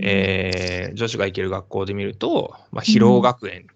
[0.00, 3.66] えー女子が行ける学校で見ると、まあ、広尾学園、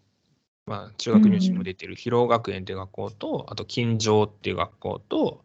[0.66, 5.44] まあ、中学入試にも出てる広尾学園っていう学校と、あと金城っていう学校と、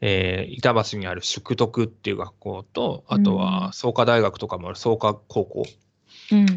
[0.00, 5.64] えー板橋にある淑徳っていう学校と、あとは創価大学とかもある創価高校、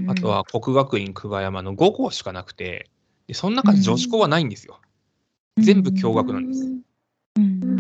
[0.08, 2.90] あとは国学院久我山の5校しかなくて、
[3.28, 4.80] でその中で女子校はないんですよ。
[5.58, 6.85] 全部共学なんです。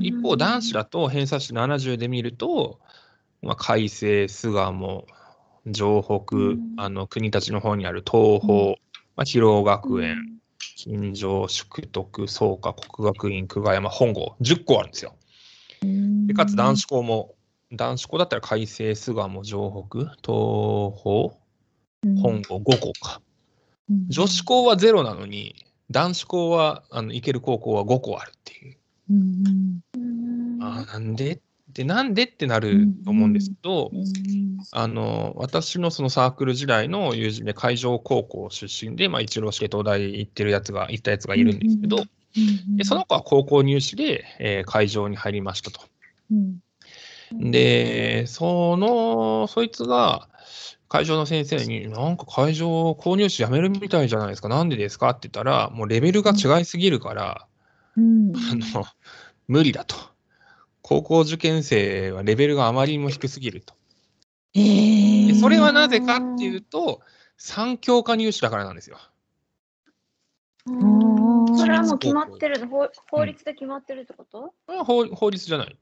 [0.05, 2.79] 一方、男子だと偏差値70で見ると、
[3.41, 5.05] まあ、海星、巣鴨、
[5.73, 8.77] 城北、あの国立の方にある東邦、
[9.15, 10.39] まあ、広尾学園、
[10.75, 15.15] 金城、淑徳、創価、国学院、久我山、本郷、10校あるんですよ。
[16.27, 17.33] でかつ男子校も、
[17.71, 21.31] 男子校だったら海星、巣鴨、城北、東邦、
[22.21, 23.21] 本郷5校か。
[24.09, 28.77] 女子校はゼロなのに、男子校は、あの行ける高校は5校あるっていう。
[30.61, 31.33] あーなんで？
[31.33, 31.39] っ
[31.73, 33.91] て、なんでってなると思うんですけど、
[34.71, 41.97] あの私のそのサークル時代の友人で海上高校出身で、まあ、一浪して東大行ってるやつが、行ったやつがいるんですけど、
[42.77, 45.81] でその子は高校入試で、えー会場に入りましたと。
[47.33, 50.29] で、その、そいつが、
[50.87, 57.47] 会場の先生に、なんか会場購入士やめるみたいじゃないですか、なんでですかって言ったら、もうレベルが違いすぎるから、
[57.97, 58.85] あの、
[59.47, 59.95] 無理だと。
[60.81, 63.73] 高校受験生はレベルがあまりにも低すぎると。
[64.53, 67.01] えーでそれはなぜかっていうと、
[67.37, 68.97] 3教科入試だからなんですよ。
[70.67, 75.77] うんそれはもう決まってるの、法法律で決まってるってこと、これは法法律じゃない。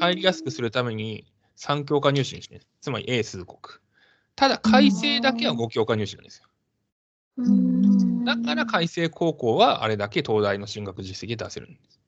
[0.00, 1.24] 入りやすくするために
[1.56, 3.58] 3教科入試にしてる、つまり英数国。
[4.34, 6.48] ただ、改正だけは5教科入試なんですよ。
[7.36, 12.00] うんだから改正高校はあれだけ東大の進学実績出せるんです。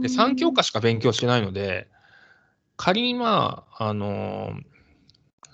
[0.00, 1.88] で、3教科しか勉強してないので、
[2.76, 4.76] 仮にまあ、あのー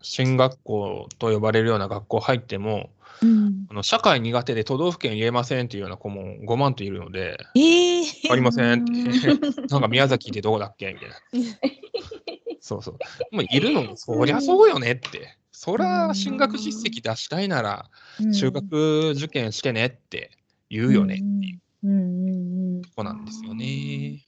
[0.04, 2.90] 進学校と呼ばれるような学校入っても、
[3.22, 8.92] うんあの社会苦手で都道府県言えませんっていうような子も5万といるので、えーありませんって、
[9.70, 11.14] なんか宮崎ってどこだっけみたいな。
[12.60, 12.98] そうそう。
[13.30, 15.36] もういるのも、そりゃそうよねって。
[15.52, 17.90] そりゃ進学実績出したいなら、
[18.34, 20.32] 中学受験してねって
[20.70, 24.24] 言うよねっていううんうんうんとこなんですよね。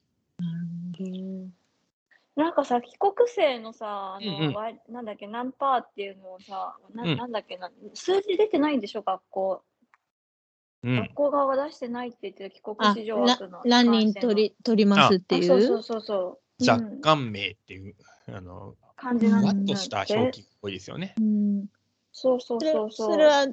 [2.36, 9.62] なんかさ、帰国生のさ、あの、うんうんわなんだっけ、何パーっていうのをさ、なうんなんだっけな、数字出てないんでしょ、学校。
[10.82, 11.14] うん学。
[11.14, 13.58] 校側が出してないって言ってる帰国あ子女枠の。
[13.58, 16.64] ら何人取り取りますっていあそうそううそうそう。
[16.68, 17.94] 若うん干名っていう、
[18.28, 21.14] あの、感じなんだふわっとした表記っぽいですよね。
[21.20, 21.66] うん
[22.12, 23.12] そうそうそうそう。
[23.12, 23.46] それは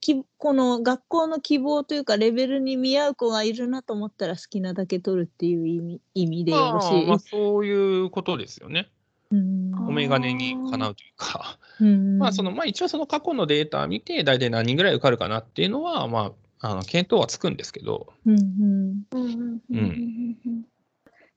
[0.00, 7.06] きこの学校の希望というかレベルに見合う子がいるなと思ったら好きなだけ取るっていう意味意味でよまあろしい。
[7.06, 8.88] まあ、そういうことですよね。
[9.32, 11.58] うんあお眼鏡にかなうというか。
[11.80, 20.66] うんまあ、その、まあ、一応その過去のデータ見て、大体何人ぐらい受かるかなっていうのは、まあ、あの検討はつくんですけど、うんうんうん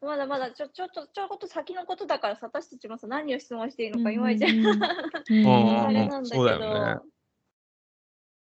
[0.01, 5.79] まだまだちょちょっとちょっと先のことだからさ私たちもさ何を質問していいのかいまいちうん うん。
[5.79, 5.93] あうん。
[5.93, 7.03] れなんだけそうだよ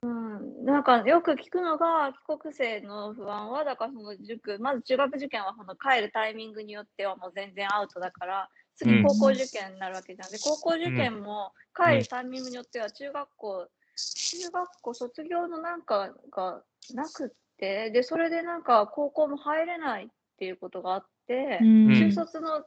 [0.03, 10.31] ど、うん、なんかよく聞くのが帰国生の不安はだからその塾まず中学受験はその帰るタイミングによってはもう全然アウトだから次高校受験になるわけじゃん。
[10.31, 21.16] で高校受験も帰るタイミングによっては中学校中学校卒業のなんかがなくってでそれでなんか高校も入れないっていうことがあって。
[21.61, 21.95] うん。
[21.95, 22.65] 中卒の、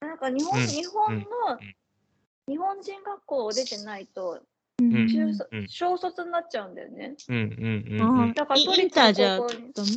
[0.00, 0.66] なんか日本、うん。
[0.66, 1.22] 日本の、
[1.60, 1.76] うん。
[2.48, 4.42] 日本人学校を出てないと、
[4.78, 5.08] うん。
[5.08, 5.68] 中卒うん。
[5.68, 7.14] 小卒になっちゃうんだよね。
[7.28, 7.36] うん。
[7.36, 7.94] うん。
[7.94, 8.02] うん。
[8.02, 8.32] あうん。
[8.34, 9.90] だから都イン立ターじゃの高校に、ダメ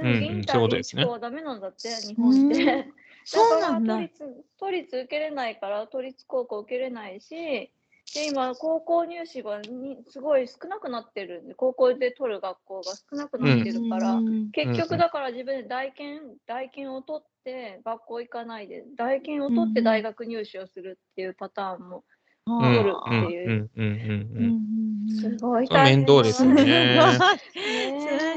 [0.00, 0.16] うん。
[0.16, 0.24] うん。
[0.24, 2.88] インターでそうですね1校はダメなんだって、日本って。
[3.24, 3.94] そうなんだ。
[3.94, 7.72] だから都立都立受けれないから、都立高校受けれないし、
[8.14, 14.50] で今、高校入試がにすごい少なくなってるんで、高校で取る学校が少なくなってるから、うん。
[14.50, 22.04] 結局だから自分で大検大検を取って学校行かないで大検を取って大学入試をするっていうパターンも
[22.46, 22.74] うん。
[22.74, 23.14] 取るう。
[23.14, 23.92] んっていううんうん
[24.36, 24.44] うん。
[24.44, 24.62] うん
[25.08, 27.18] すごいそれは面倒ですよね。
[27.54, 27.58] す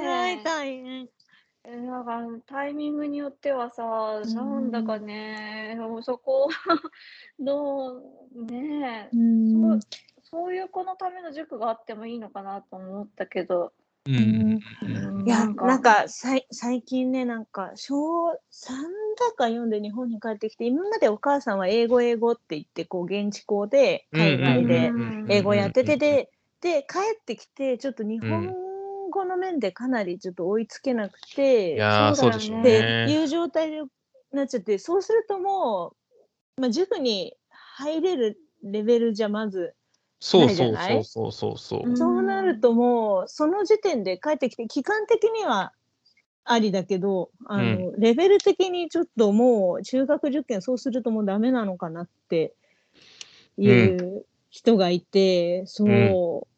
[0.02, 1.10] ごい大変。
[1.68, 4.36] えなんかタイミングによってはさ、ん。
[4.36, 6.50] なんだかね、もうそこ
[7.40, 7.98] ど
[8.36, 9.80] うねえ、うん。
[10.24, 13.74] そういう子のための塾があってもいいのかなと思ったけど、
[14.06, 15.28] うんうんうん。
[15.28, 18.74] いやなんかさい最近ねなんか小3
[19.18, 26.30] だか読んで日本に帰ってきて今までお母さんは英語英語って言ってこう現地校で海外でうん英語やっててで
[26.62, 28.65] で帰ってきてちょっと日本
[29.16, 33.12] 語の面でかなりちょっと追いつけなくて、いやーそだよね。
[33.12, 33.82] いう状態に
[34.32, 35.96] なっちゃってそうするとも
[36.58, 39.74] う、まあ、塾に入れるレベルじゃまず
[40.20, 41.98] そうそうそうそうそう。
[41.98, 42.24] そう。
[42.24, 45.72] なるともうその時点で帰ってきて期間的には
[46.44, 52.54] ありだけどあの、レベル的にちょっともう中学受験そうするともうダメなのかなって
[53.58, 55.64] いう人がいて、う。
[55.64, 55.68] ん。
[55.68, 56.55] そう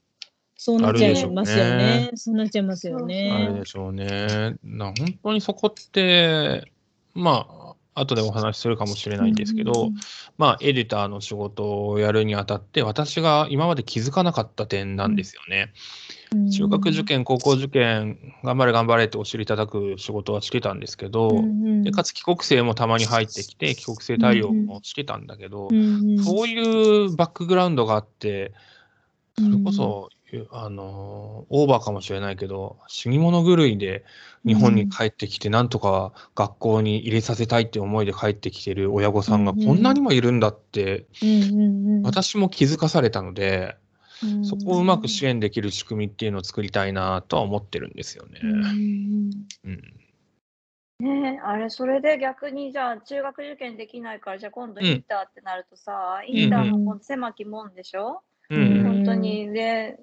[0.79, 2.11] なっちゃいますよね。
[2.15, 3.59] そうなっちゃいますよあれね。
[3.59, 4.55] でしょうね。
[4.63, 6.71] な本当にそこって、
[7.13, 9.89] まあ、後でお話しするかもしれないんですけど、
[10.37, 15.73] まあ、エディターの仕事をやるにあたって、私が今まで気づかなかった点なんですよね。
[15.73, 15.97] うん
[16.49, 28.51] 中学受験、高校受験、頑張れ頑張れってお尻叩く仕事はしてたんですけど、うんでかつ帰国生もたまに入ってきて、帰国生対応もしてたんだけど、うんそういうバックグラウンドがあって、
[29.37, 30.09] それこそ、
[30.51, 34.03] あの、オーバーかもしれないけど、死に物狂いで
[34.45, 43.75] 日本に帰ってきて、なんとか学校に入れさせたいって思いで帰ってきてる親御さんがうんこんなにもいるんだって、うんうんうん私も気づかされたので、
[44.23, 48.39] うんそこをうまく支援できる仕組みっていうのを作りたいなとは思ってるんですよね。
[48.43, 49.31] うん
[49.65, 49.97] うん。
[50.99, 58.83] ねえ、あれ、それで逆にじゃあ中学受験できないから、じゃあ今度うんインターってなるとさ、インターも今度狭きもんでしょ、ううんん。
[58.83, 59.51] 本当に。
[59.51, 59.99] で、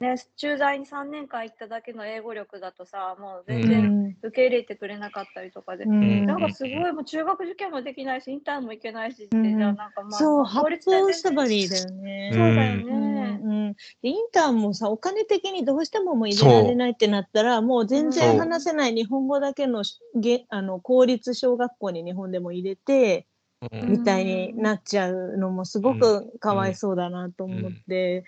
[0.00, 4.16] ね、駐在に3年間行っただけの英語力だとさ、もう全う然ん。
[4.22, 6.26] 受け入れてくれなかったりとかで、うん。
[6.26, 9.58] なんかすごいもう中学受験もできないし、インターンも行けないしって、うん。
[9.58, 12.30] じゃあなんかまあ、そう、法八律で全然方スタバリーだよね。
[12.32, 12.84] そうだようん。
[12.84, 13.40] ね。
[13.42, 23.26] うん、でインターンもさお金的にどうしてももう入れられないってなったらもう全然話せない日本語だけのしげあの公立小学校に日本でも入れて
[23.62, 23.92] うん。
[23.92, 28.24] みたいになっちゃうのもすごくかわいそうだなと思って、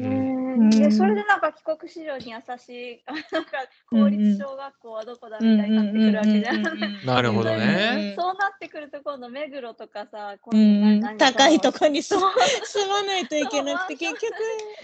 [0.00, 3.50] ねんでそれでなんか帰国子女に優しい なんか
[3.88, 7.06] 公立小学校はどこだみたいになってくるわけじゃん。
[7.06, 8.14] なるほどね。
[8.18, 12.32] そうなってくると今度目黒とかさ、うん高いとここに住ま
[13.02, 14.22] ないといけなくて結局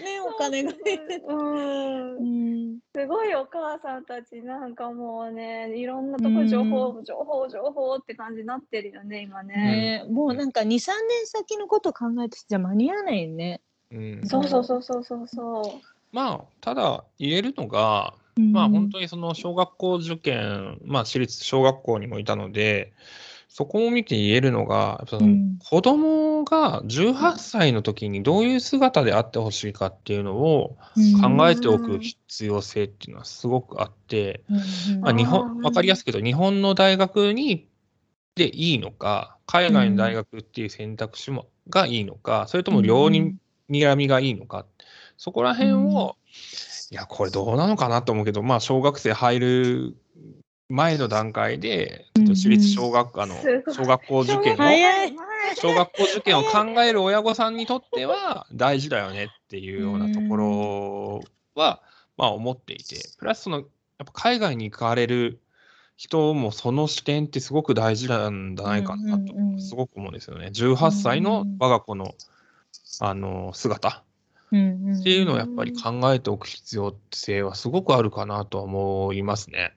[0.03, 9.55] ねお金が出てうんうんすごいお母さんたちなんかもうねいろんなとこ情報、情報情報って感じになってるよね今ね。
[9.55, 10.91] ねもうなんか23年
[11.25, 13.61] 先のこと考えてじゃ間に合わないよね。
[13.91, 14.21] うん。
[14.27, 15.87] そうそうそうそうそうそう。
[16.11, 18.13] まあ、ただ言えるのが、
[18.53, 22.93] まあ本当にその小学校受験、まあ私立小学校にもいたので、
[23.49, 25.57] そこを見て言えるのが、そのうん。
[25.59, 30.77] 子供が18歳の時にどういう姿であってほしいかっていうのを
[31.21, 34.43] 考えておく必要性っていうのはすごくあって、
[35.01, 35.63] まあ、日あ本、ー。
[35.63, 37.67] わかりやすく言うと、日本の大学に
[38.35, 43.35] でいいのか、海外の大学っていう選択肢もがいいのか、それとも両に
[43.69, 44.65] 睨みがいいのか、
[45.17, 46.15] そこら辺を、
[46.91, 49.97] いや、これどうなのかなと思うけど、まあ、小学生入る
[50.69, 53.35] 前の段階で、私立小学あの
[53.71, 55.15] 小学校受験の早い
[55.55, 61.21] 小学校受験を考える親御さんにとっては大事だよねっていうようなところ
[61.55, 61.81] は、
[62.17, 63.65] まあ思っていて、プラスその、やっ
[63.97, 65.39] ぱ海外に行かれる
[65.95, 70.47] 人もその視点ってすごく大事なんじゃないかなとすごく思うんですよね。
[70.47, 72.13] 18歳の我が子の、
[72.99, 73.89] あの、姿。
[73.89, 79.73] ってっていうのをやっぱり考えておく必要性はすごくあるかなとは思いますね。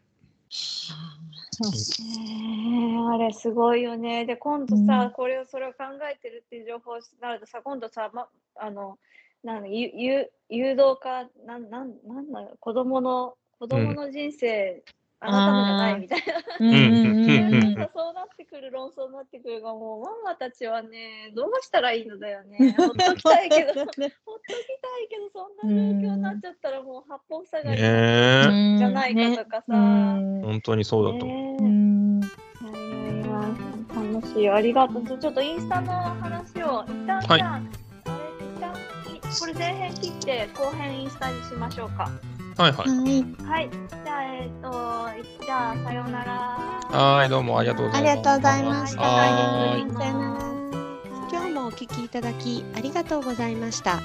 [2.03, 2.95] ね。
[2.95, 4.24] えあれすごいよね。
[4.26, 5.11] で、今度さ、うん。
[5.11, 8.99] これをそれを考えてるっていう情報になるとさ、今度さ、ま、あの、
[9.43, 14.82] なんだゆゆ誘導か、なんなんなんだ子供の子供の人生、
[15.21, 16.35] あなたのじゃないみたいな。
[16.59, 22.73] うんうんうんうんなんかそうなってくる論争になってくるが、もうママたちはね、どうしたらいいのだよね。
[22.77, 24.16] ほっときたいけど、 ほっときたい
[25.09, 29.64] けど、そんな状況になっちゃったらもう八方塞がりじゃないかとかさ。
[29.68, 31.62] うん本当にそうだと思う。
[31.62, 32.27] ね
[33.95, 34.55] 楽しいよ。
[34.55, 35.07] ありがとう。
[35.07, 37.61] ちょちょっとインスタの話を、一旦じゃあ、
[39.39, 42.11] これ前編切って、後編インスタにしましょうか。
[42.57, 42.88] はいはい。
[43.44, 43.70] はい。
[44.05, 46.70] じゃあ、えっ、と、じゃあ、さようなら。
[46.92, 48.11] はい、どうもありがとうございます。
[48.11, 50.51] ありがとうございましたはーいさよなら
[51.30, 54.01] 今日もお聞きいただきありがとうございました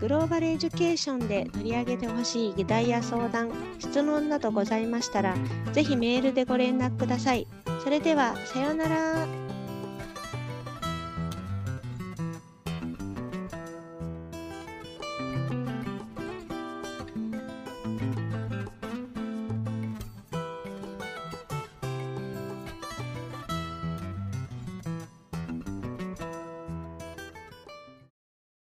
[0.00, 5.34] グローバルエデュケーションで取り上げてほしい議題や相談質問などございましたら
[5.72, 7.48] ぜひメールでご連絡ください
[7.82, 9.26] それではさようなら